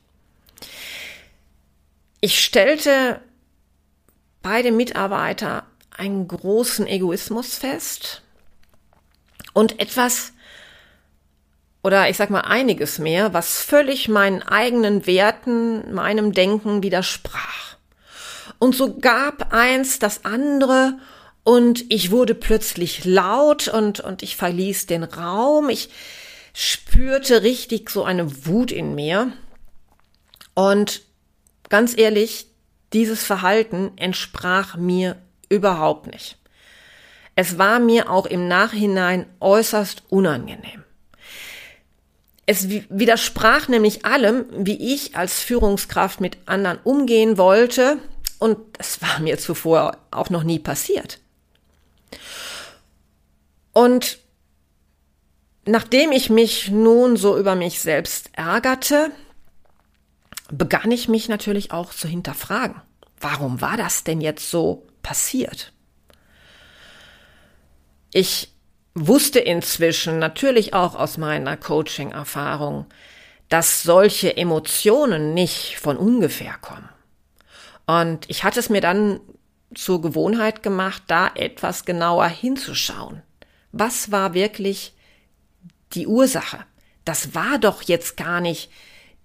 Ich 2.20 2.44
stellte 2.44 3.20
bei 4.42 4.62
dem 4.62 4.76
Mitarbeiter 4.76 5.64
einen 5.96 6.28
großen 6.28 6.87
Egoismus 6.87 7.56
fest 7.56 8.22
und 9.52 9.80
etwas 9.80 10.33
oder 11.83 12.11
ich 12.11 12.16
sag 12.16 12.28
mal 12.30 12.40
einiges 12.40 12.98
mehr, 12.98 13.33
was 13.33 13.62
völlig 13.62 14.09
meinen 14.09 14.42
eigenen 14.42 15.06
Werten, 15.06 15.94
meinem 15.94 16.33
Denken 16.33 16.83
widersprach. 16.83 17.76
Und 18.59 18.74
so 18.74 18.98
gab 18.98 19.54
eins 19.54 19.98
das 19.98 20.26
andere 20.26 20.98
und 21.42 21.90
ich 21.90 22.11
wurde 22.11 22.35
plötzlich 22.35 23.06
laut 23.06 23.68
und, 23.68 24.00
und 24.00 24.22
ich 24.22 24.37
verließ 24.37 24.87
den 24.87 25.04
Raum. 25.04 25.70
Ich 25.70 25.88
spürte 26.52 27.42
richtig 27.42 27.90
so 27.90 28.04
eine 28.04 28.46
Wut 28.46 28.72
in 28.72 28.94
mir. 28.94 29.32
Und 30.54 31.02
ganz 31.68 31.96
ehrlich, 31.96 32.46
dieses 32.92 33.22
Verhalten 33.22 33.92
entsprach 33.96 34.76
mir 34.76 35.16
überhaupt 35.48 36.06
nicht. 36.06 36.36
Es 37.36 37.58
war 37.58 37.78
mir 37.78 38.10
auch 38.10 38.26
im 38.26 38.48
Nachhinein 38.48 39.26
äußerst 39.40 40.02
unangenehm. 40.08 40.84
Es 42.46 42.68
widersprach 42.68 43.68
nämlich 43.68 44.04
allem, 44.04 44.46
wie 44.50 44.94
ich 44.94 45.16
als 45.16 45.40
Führungskraft 45.40 46.20
mit 46.20 46.38
anderen 46.46 46.78
umgehen 46.82 47.38
wollte, 47.38 47.98
und 48.40 48.58
es 48.78 49.02
war 49.02 49.20
mir 49.20 49.38
zuvor 49.38 49.98
auch 50.10 50.30
noch 50.30 50.42
nie 50.42 50.58
passiert. 50.58 51.20
Und 53.72 54.18
nachdem 55.66 56.12
ich 56.12 56.31
mich 56.31 56.70
nun 56.70 57.16
so 57.16 57.37
über 57.38 57.55
mich 57.55 57.81
selbst 57.81 58.31
ärgerte, 58.33 59.11
begann 60.51 60.90
ich 60.90 61.09
mich 61.09 61.29
natürlich 61.29 61.73
auch 61.73 61.92
zu 61.92 62.09
hinterfragen. 62.09 62.81
Warum 63.20 63.61
war 63.61 63.77
das 63.77 64.05
denn 64.05 64.20
jetzt 64.20 64.51
so 64.51 64.87
passiert? 65.03 65.73
Ich 68.12 68.53
wusste 68.94 69.38
inzwischen 69.38 70.18
natürlich 70.18 70.75
auch 70.75 70.94
aus 70.94 71.16
meiner 71.16 71.57
Coaching-Erfahrung, 71.57 72.87
dass 73.49 73.83
solche 73.83 74.37
Emotionen 74.37 75.35
nicht 75.35 75.79
von 75.79 75.96
ungefähr 75.96 76.57
kommen. 76.61 76.88
Und 77.87 78.29
ich 78.29 78.44
hatte 78.44 78.61
es 78.61 78.68
mir 78.68 78.81
dann 78.81 79.20
zur 79.75 80.01
Gewohnheit 80.01 80.62
gemacht, 80.62 81.03
da 81.07 81.31
etwas 81.35 81.85
genauer 81.85 82.27
hinzuschauen. 82.27 83.23
Was 83.73 84.11
war 84.11 84.35
wirklich 84.35 84.94
die 85.94 86.07
Ursache? 86.07 86.64
Das 87.05 87.35
war 87.35 87.59
doch 87.59 87.83
jetzt 87.83 88.16
gar 88.16 88.40
nicht 88.40 88.70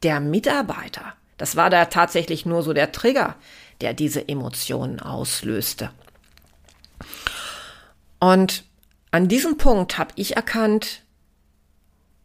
der 0.04 0.19
Mitarbeiter. 0.19 1.13
Das 1.38 1.56
war 1.56 1.69
da 1.69 1.86
tatsächlich 1.86 2.45
nur 2.45 2.63
so 2.63 2.73
der 2.73 2.91
Trigger, 2.91 3.36
der 3.82 3.93
diese 3.93 4.28
Emotionen 4.28 4.99
auslöste. 4.99 5.91
Und 8.19 8.63
an 9.12 9.28
diesem 9.28 9.58
Punkt 9.58 9.97
habe 9.97 10.13
ich 10.15 10.36
erkannt, 10.36 11.01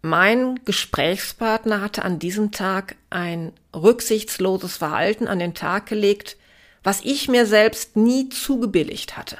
mein 0.03 0.61
Gesprächspartner 0.65 1.83
hatte 1.83 2.05
an 2.05 2.19
diesem 2.19 2.53
Tag 2.53 2.97
ein 3.11 3.53
rücksichtsloses 3.75 4.79
Verhalten 4.79 5.29
an 5.29 5.39
den 5.39 5.55
Tag 5.55 5.87
gelegt, 5.87 6.37
was 6.83 7.03
ich 7.03 7.29
mir 7.29 7.45
selbst 7.45 7.97
nie 7.97 8.31
zugebilligt 8.31 9.17
hatte. 9.19 9.39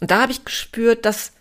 Und 0.00 0.10
da 0.10 0.22
habe 0.22 0.32
ich 0.32 0.44
gespürt, 0.44 1.06
dass 1.06 1.32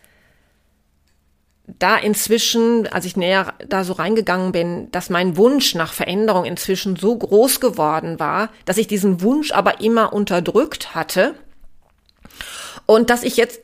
da 1.68 1.98
inzwischen, 1.98 2.88
als 2.88 3.06
ich 3.06 3.18
näher 3.18 3.54
da 3.68 3.84
so 3.84 3.94
reingegangen 3.94 4.52
bin, 4.52 4.92
dass 4.92 5.10
mein 5.10 5.36
Wunsch 5.36 5.74
nach 5.76 5.94
Veränderung 5.94 6.46
inzwischen 6.46 6.96
so 6.96 7.18
groß 7.18 7.60
geworden 7.60 8.20
war, 8.20 8.50
dass 8.66 8.78
ich 8.78 8.88
diesen 8.88 9.22
Wunsch 9.22 9.52
aber 9.52 9.82
immer 9.82 10.14
unterdrückt 10.14 10.94
hatte 10.94 11.34
und 12.86 13.10
dass 13.10 13.24
ich 13.24 13.38
jetzt 13.38 13.62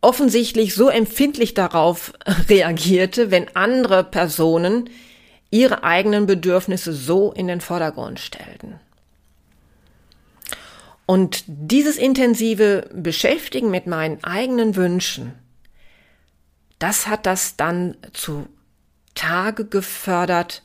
offensichtlich 0.00 0.74
so 0.74 0.88
empfindlich 0.88 1.52
darauf 1.54 2.12
reagierte, 2.48 3.30
wenn 3.30 3.54
andere 3.54 4.04
Personen 4.04 4.88
ihre 5.50 5.84
eigenen 5.84 6.26
Bedürfnisse 6.26 6.92
so 6.92 7.32
in 7.32 7.48
den 7.48 7.60
Vordergrund 7.60 8.18
stellten. 8.18 8.80
Und 11.06 11.44
dieses 11.46 11.96
intensive 11.96 12.88
Beschäftigen 12.92 13.70
mit 13.70 13.86
meinen 13.86 14.24
eigenen 14.24 14.74
Wünschen, 14.74 15.34
das 16.78 17.06
hat 17.06 17.26
das 17.26 17.56
dann 17.56 17.96
zu 18.12 18.48
Tage 19.14 19.64
gefördert, 19.64 20.62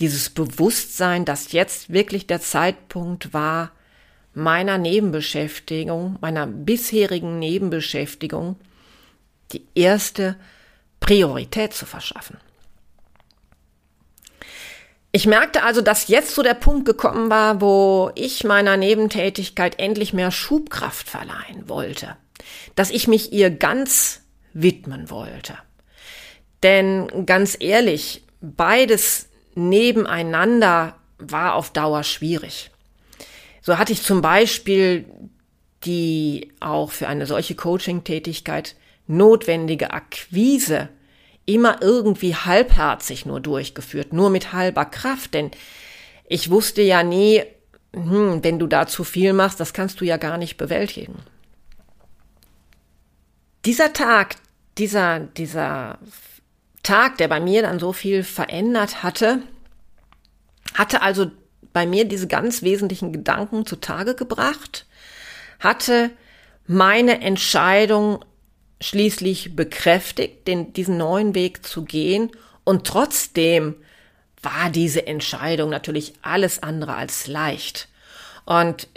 dieses 0.00 0.30
Bewusstsein, 0.30 1.24
dass 1.24 1.52
jetzt 1.52 1.92
wirklich 1.92 2.26
der 2.26 2.40
Zeitpunkt 2.40 3.32
war, 3.32 3.72
meiner 4.34 4.76
Nebenbeschäftigung, 4.76 6.18
meiner 6.20 6.46
bisherigen 6.46 7.38
Nebenbeschäftigung, 7.38 8.56
die 9.52 9.66
erste 9.74 10.36
Priorität 11.00 11.72
zu 11.72 11.86
verschaffen. 11.86 12.36
Ich 15.12 15.26
merkte 15.26 15.62
also, 15.62 15.80
dass 15.80 16.08
jetzt 16.08 16.34
so 16.34 16.42
der 16.42 16.52
Punkt 16.52 16.84
gekommen 16.84 17.30
war, 17.30 17.62
wo 17.62 18.10
ich 18.14 18.44
meiner 18.44 18.76
Nebentätigkeit 18.76 19.78
endlich 19.78 20.12
mehr 20.12 20.30
Schubkraft 20.30 21.08
verleihen 21.08 21.70
wollte, 21.70 22.16
dass 22.74 22.90
ich 22.90 23.08
mich 23.08 23.32
ihr 23.32 23.50
ganz 23.50 24.25
widmen 24.56 25.10
wollte. 25.10 25.58
Denn 26.62 27.26
ganz 27.26 27.56
ehrlich, 27.60 28.24
beides 28.40 29.28
nebeneinander 29.54 30.96
war 31.18 31.54
auf 31.54 31.70
Dauer 31.72 32.02
schwierig. 32.02 32.70
So 33.62 33.78
hatte 33.78 33.92
ich 33.92 34.02
zum 34.02 34.22
Beispiel 34.22 35.06
die 35.84 36.52
auch 36.60 36.90
für 36.90 37.06
eine 37.06 37.26
solche 37.26 37.54
Coaching-Tätigkeit 37.54 38.74
notwendige 39.06 39.92
Akquise 39.92 40.88
immer 41.44 41.80
irgendwie 41.80 42.34
halbherzig 42.34 43.24
nur 43.24 43.40
durchgeführt, 43.40 44.12
nur 44.12 44.30
mit 44.30 44.52
halber 44.52 44.84
Kraft, 44.84 45.34
denn 45.34 45.52
ich 46.28 46.50
wusste 46.50 46.82
ja 46.82 47.04
nie, 47.04 47.42
hm, 47.92 48.42
wenn 48.42 48.58
du 48.58 48.66
da 48.66 48.86
zu 48.86 49.04
viel 49.04 49.32
machst, 49.32 49.60
das 49.60 49.72
kannst 49.72 50.00
du 50.00 50.04
ja 50.04 50.16
gar 50.16 50.38
nicht 50.38 50.56
bewältigen. 50.56 51.22
Dieser 53.64 53.92
Tag, 53.92 54.36
dieser, 54.78 55.20
dieser 55.20 55.98
Tag, 56.82 57.18
der 57.18 57.28
bei 57.28 57.40
mir 57.40 57.62
dann 57.62 57.78
so 57.78 57.92
viel 57.92 58.22
verändert 58.22 59.02
hatte, 59.02 59.42
hatte 60.74 61.02
also 61.02 61.30
bei 61.72 61.86
mir 61.86 62.04
diese 62.06 62.26
ganz 62.26 62.62
wesentlichen 62.62 63.12
Gedanken 63.12 63.66
zutage 63.66 64.14
gebracht, 64.14 64.86
hatte 65.58 66.10
meine 66.66 67.20
Entscheidung 67.20 68.24
schließlich 68.80 69.56
bekräftigt, 69.56 70.46
den, 70.48 70.72
diesen 70.72 70.98
neuen 70.98 71.34
Weg 71.34 71.64
zu 71.66 71.84
gehen. 71.84 72.30
Und 72.64 72.86
trotzdem 72.86 73.76
war 74.42 74.70
diese 74.70 75.06
Entscheidung 75.06 75.70
natürlich 75.70 76.14
alles 76.22 76.62
andere 76.62 76.94
als 76.94 77.26
leicht. 77.26 77.88
Und 78.44 78.88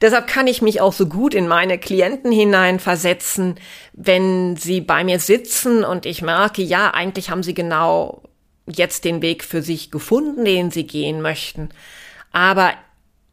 deshalb 0.00 0.26
kann 0.26 0.46
ich 0.46 0.62
mich 0.62 0.80
auch 0.80 0.92
so 0.92 1.06
gut 1.06 1.34
in 1.34 1.48
meine 1.48 1.78
Klienten 1.78 2.32
hineinversetzen, 2.32 3.56
wenn 3.92 4.56
sie 4.56 4.80
bei 4.80 5.04
mir 5.04 5.20
sitzen 5.20 5.84
und 5.84 6.06
ich 6.06 6.22
merke, 6.22 6.62
ja, 6.62 6.92
eigentlich 6.92 7.30
haben 7.30 7.42
sie 7.42 7.54
genau 7.54 8.22
jetzt 8.66 9.04
den 9.04 9.22
Weg 9.22 9.44
für 9.44 9.62
sich 9.62 9.90
gefunden, 9.90 10.44
den 10.44 10.70
sie 10.70 10.86
gehen 10.86 11.22
möchten. 11.22 11.70
Aber 12.32 12.72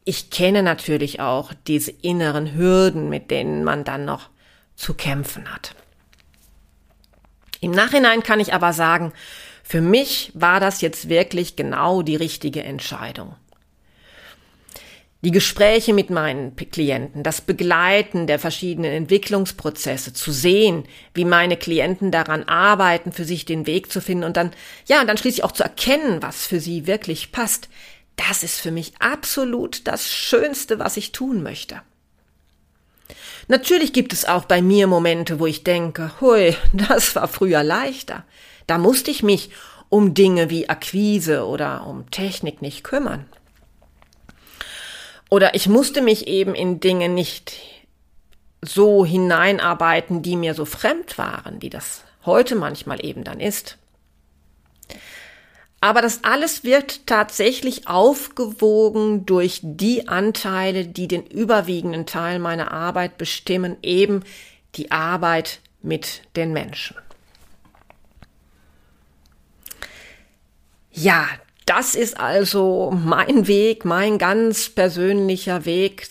ich 0.06 0.30
kenne 0.30 0.64
natürlich 0.64 1.20
auch 1.20 1.52
diese 1.68 1.92
inneren 1.92 2.56
Hürden, 2.56 3.10
mit 3.10 3.32
denen 3.32 3.64
man 3.64 3.84
dann 3.84 4.06
noch 4.06 4.30
zu 4.76 4.94
kämpfen 4.94 5.52
hat. 5.52 5.76
Im 7.60 7.72
Nachhinein 7.72 8.22
kann 8.22 8.40
ich 8.40 8.54
aber 8.54 8.74
sagen, 8.74 9.12
für 9.64 9.82
mich 9.82 10.32
war 10.36 10.60
das 10.60 10.82
jetzt 10.82 11.10
wirklich 11.10 11.56
genau 11.56 12.04
die 12.04 12.16
richtige 12.16 12.64
Entscheidung. 12.64 13.36
Die 15.26 15.32
Gespräche 15.32 15.92
mit 15.92 16.12
meinen 16.12 16.56
Klienten, 16.56 17.24
das 17.24 17.42
Begleiten 17.42 18.28
der 18.28 18.38
verschiedenen 18.38 18.92
Entwicklungsprozesse, 18.92 20.14
zu 20.14 20.32
sehen, 20.32 20.84
wie 21.16 21.26
meine 21.26 21.58
Klienten 21.58 22.12
daran 22.12 22.44
arbeiten, 22.44 23.12
für 23.12 23.26
sich 23.26 23.44
den 23.44 23.66
Weg 23.66 23.92
zu 23.92 24.02
finden 24.02 24.24
und 24.24 24.38
dann, 24.38 24.52
ja, 24.86 25.02
und 25.02 25.08
dann 25.08 25.18
schließlich 25.18 25.44
auch 25.44 25.52
zu 25.52 25.64
erkennen, 25.64 26.22
was 26.22 26.46
für 26.46 26.60
sie 26.60 26.86
wirklich 26.86 27.32
passt, 27.32 27.70
das 28.18 28.44
ist 28.44 28.62
für 28.62 28.70
mich 28.70 28.94
absolut 29.00 29.88
das 29.88 30.08
Schönste, 30.08 30.78
was 30.78 30.96
ich 30.96 31.12
tun 31.12 31.42
möchte. 31.42 31.82
Natürlich 33.48 33.94
gibt 33.94 34.14
es 34.14 34.26
auch 34.26 34.46
bei 34.46 34.62
mir 34.62 34.86
Momente, 34.86 35.40
wo 35.40 35.48
ich 35.48 35.64
denke, 35.64 36.12
hui, 36.22 36.56
das 36.74 37.16
war 37.16 37.28
früher 37.28 37.64
leichter. 37.64 38.26
Da 38.68 38.78
musste 38.78 39.10
ich 39.10 39.24
mich 39.24 39.50
um 39.90 40.14
Dinge 40.14 40.52
wie 40.52 40.70
Akquise 40.70 41.48
oder 41.48 41.88
um 41.88 42.12
Technik 42.12 42.62
nicht 42.62 42.84
kümmern. 42.84 43.26
Oder 45.30 45.56
ich 45.56 45.68
musste 45.68 46.02
mich 46.02 46.28
eben 46.28 46.56
in 46.56 46.80
Dinge 46.80 47.10
nicht 47.10 47.58
so 48.62 49.06
hineinarbeiten, 49.06 50.22
die 50.22 50.36
mir 50.36 50.54
so 50.54 50.66
fremd 50.66 51.18
waren, 51.18 51.62
wie 51.62 51.70
das 51.70 52.04
heute 52.26 52.56
manchmal 52.56 53.04
eben 53.06 53.24
dann 53.24 53.40
ist. 53.40 53.78
Aber 55.82 56.02
das 56.02 56.24
alles 56.24 56.64
wird 56.64 57.06
tatsächlich 57.06 57.88
aufgewogen 57.88 59.26
durch 59.26 59.60
die 59.62 60.08
Anteile, 60.08 60.86
die 60.88 61.08
den 61.08 61.26
überwiegenden 61.26 62.08
Teil 62.08 62.40
meiner 62.40 62.72
Arbeit 62.72 63.18
bestimmen, 63.18 63.78
eben 63.84 64.24
die 64.76 64.92
Arbeit 64.92 65.60
mit 65.84 66.24
den 66.36 66.54
Menschen. 66.54 66.96
Ja, 70.92 71.28
das 71.66 71.96
ist 71.96 72.20
also 72.20 72.94
mein 72.96 73.48
Weg, 73.48 73.86
mein 73.86 74.18
ganz 74.18 74.70
persönlicher 74.70 75.66
Weg. 75.66 76.08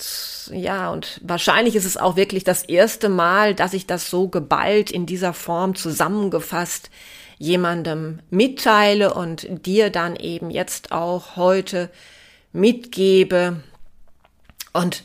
Ja, 0.51 0.91
und 0.91 1.21
wahrscheinlich 1.23 1.77
ist 1.77 1.85
es 1.85 1.97
auch 1.97 2.17
wirklich 2.17 2.45
das 2.45 2.65
erste 2.65 3.09
Mal, 3.09 3.55
dass 3.55 3.73
ich 3.73 3.87
das 3.87 4.11
so 4.11 4.29
geballt 4.29 4.91
in 4.91 5.07
dieser 5.07 5.33
Form 5.33 5.75
zusammengefasst 5.75 6.91
jemandem 7.39 8.21
mitteile 8.31 9.15
und 9.15 9.47
dir 9.67 9.91
dann 9.91 10.17
eben 10.17 10.51
jetzt 10.51 10.93
auch 10.93 11.37
heute 11.37 11.91
mitgebe. 12.53 13.63
Und 14.73 15.05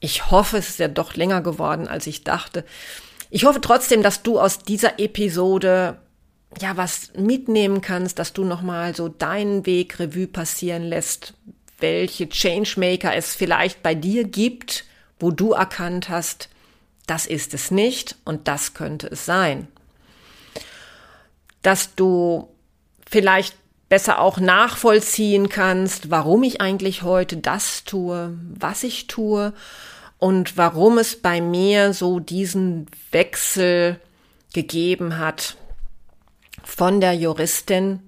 ich 0.00 0.30
hoffe, 0.30 0.58
es 0.58 0.70
ist 0.70 0.78
ja 0.78 0.88
doch 0.88 1.14
länger 1.14 1.40
geworden, 1.42 1.88
als 1.88 2.06
ich 2.06 2.24
dachte. 2.24 2.64
Ich 3.30 3.44
hoffe 3.44 3.60
trotzdem, 3.60 4.02
dass 4.02 4.22
du 4.22 4.38
aus 4.38 4.60
dieser 4.60 5.00
Episode 5.00 5.96
ja 6.62 6.76
was 6.76 7.12
mitnehmen 7.16 7.80
kannst, 7.80 8.18
dass 8.18 8.32
du 8.32 8.44
nochmal 8.44 8.94
so 8.94 9.08
deinen 9.08 9.66
Weg 9.66 9.98
Revue 9.98 10.26
passieren 10.26 10.82
lässt, 10.82 11.34
welche 11.78 12.28
Changemaker 12.28 13.14
es 13.14 13.34
vielleicht 13.34 13.82
bei 13.82 13.94
dir 13.94 14.24
gibt, 14.24 14.84
wo 15.18 15.30
du 15.30 15.52
erkannt 15.52 16.08
hast, 16.08 16.48
das 17.06 17.26
ist 17.26 17.54
es 17.54 17.70
nicht 17.70 18.16
und 18.24 18.48
das 18.48 18.74
könnte 18.74 19.08
es 19.08 19.26
sein. 19.26 19.68
Dass 21.62 21.94
du 21.94 22.48
vielleicht 23.08 23.56
besser 23.88 24.18
auch 24.18 24.38
nachvollziehen 24.38 25.48
kannst, 25.48 26.10
warum 26.10 26.42
ich 26.42 26.60
eigentlich 26.60 27.02
heute 27.02 27.36
das 27.36 27.84
tue, 27.84 28.36
was 28.58 28.82
ich 28.82 29.06
tue 29.06 29.52
und 30.18 30.56
warum 30.56 30.98
es 30.98 31.20
bei 31.20 31.40
mir 31.40 31.92
so 31.92 32.18
diesen 32.18 32.86
Wechsel 33.12 34.00
gegeben 34.52 35.18
hat 35.18 35.56
von 36.64 37.00
der 37.00 37.14
Juristin 37.14 38.00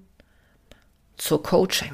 zur 1.17 1.41
Coaching. 1.43 1.93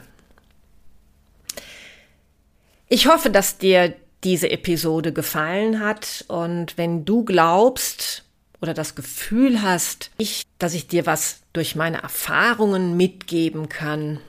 Ich 2.87 3.07
hoffe, 3.07 3.29
dass 3.29 3.57
dir 3.57 3.95
diese 4.23 4.49
Episode 4.49 5.11
gefallen 5.13 5.79
hat 5.79 6.25
und 6.27 6.77
wenn 6.77 7.05
du 7.05 7.25
glaubst 7.25 8.23
oder 8.61 8.73
das 8.73 8.95
Gefühl 8.95 9.61
hast, 9.61 10.11
ich, 10.17 10.43
dass 10.57 10.73
ich 10.73 10.87
dir 10.87 11.05
was 11.05 11.41
durch 11.51 11.75
meine 11.75 12.01
Erfahrungen 12.01 12.95
mitgeben 12.95 13.67
kann, 13.67 14.19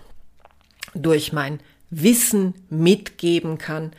durch 0.95 1.32
mein 1.32 1.61
Wissen 1.91 2.55
mitgeben 2.70 3.59
kann, 3.59 3.93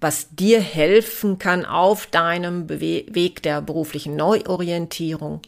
was 0.00 0.28
dir 0.30 0.60
helfen 0.60 1.38
kann 1.38 1.64
auf 1.64 2.06
deinem 2.06 2.68
Weg 2.68 3.42
der 3.42 3.62
beruflichen 3.62 4.16
Neuorientierung, 4.16 5.40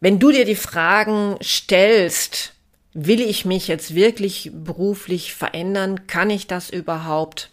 wenn 0.00 0.18
du 0.18 0.32
dir 0.32 0.46
die 0.46 0.56
Fragen 0.56 1.36
stellst, 1.42 2.54
will 2.92 3.20
ich 3.20 3.44
mich 3.44 3.68
jetzt 3.68 3.94
wirklich 3.94 4.50
beruflich 4.52 5.32
verändern? 5.34 6.06
Kann 6.06 6.30
ich 6.30 6.46
das 6.46 6.70
überhaupt? 6.70 7.50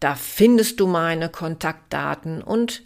Da 0.00 0.14
findest 0.14 0.78
du 0.80 0.86
meine 0.86 1.28
Kontaktdaten 1.28 2.42
und 2.42 2.82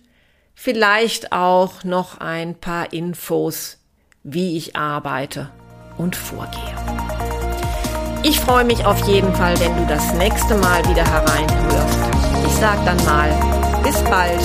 vielleicht 0.55 1.33
auch 1.33 1.85
noch 1.85 2.19
ein 2.19 2.57
paar 2.57 2.93
Infos, 2.93 3.79
wie 4.23 4.57
ich 4.57 4.77
arbeite 4.77 5.51
und 5.99 6.17
vorgehe. 6.17 6.75
Ich 8.23 8.41
freue 8.41 8.65
mich 8.65 8.85
auf 8.87 9.07
jeden 9.07 9.35
Fall, 9.35 9.59
wenn 9.61 9.77
du 9.77 9.87
das 9.87 10.15
nächste 10.15 10.55
Mal 10.55 10.83
wieder 10.89 11.05
hereinhörst. 11.05 11.99
Ich 12.47 12.55
sag 12.55 12.83
dann 12.85 12.97
mal, 13.05 13.31
bis 13.83 14.03
bald 14.05 14.41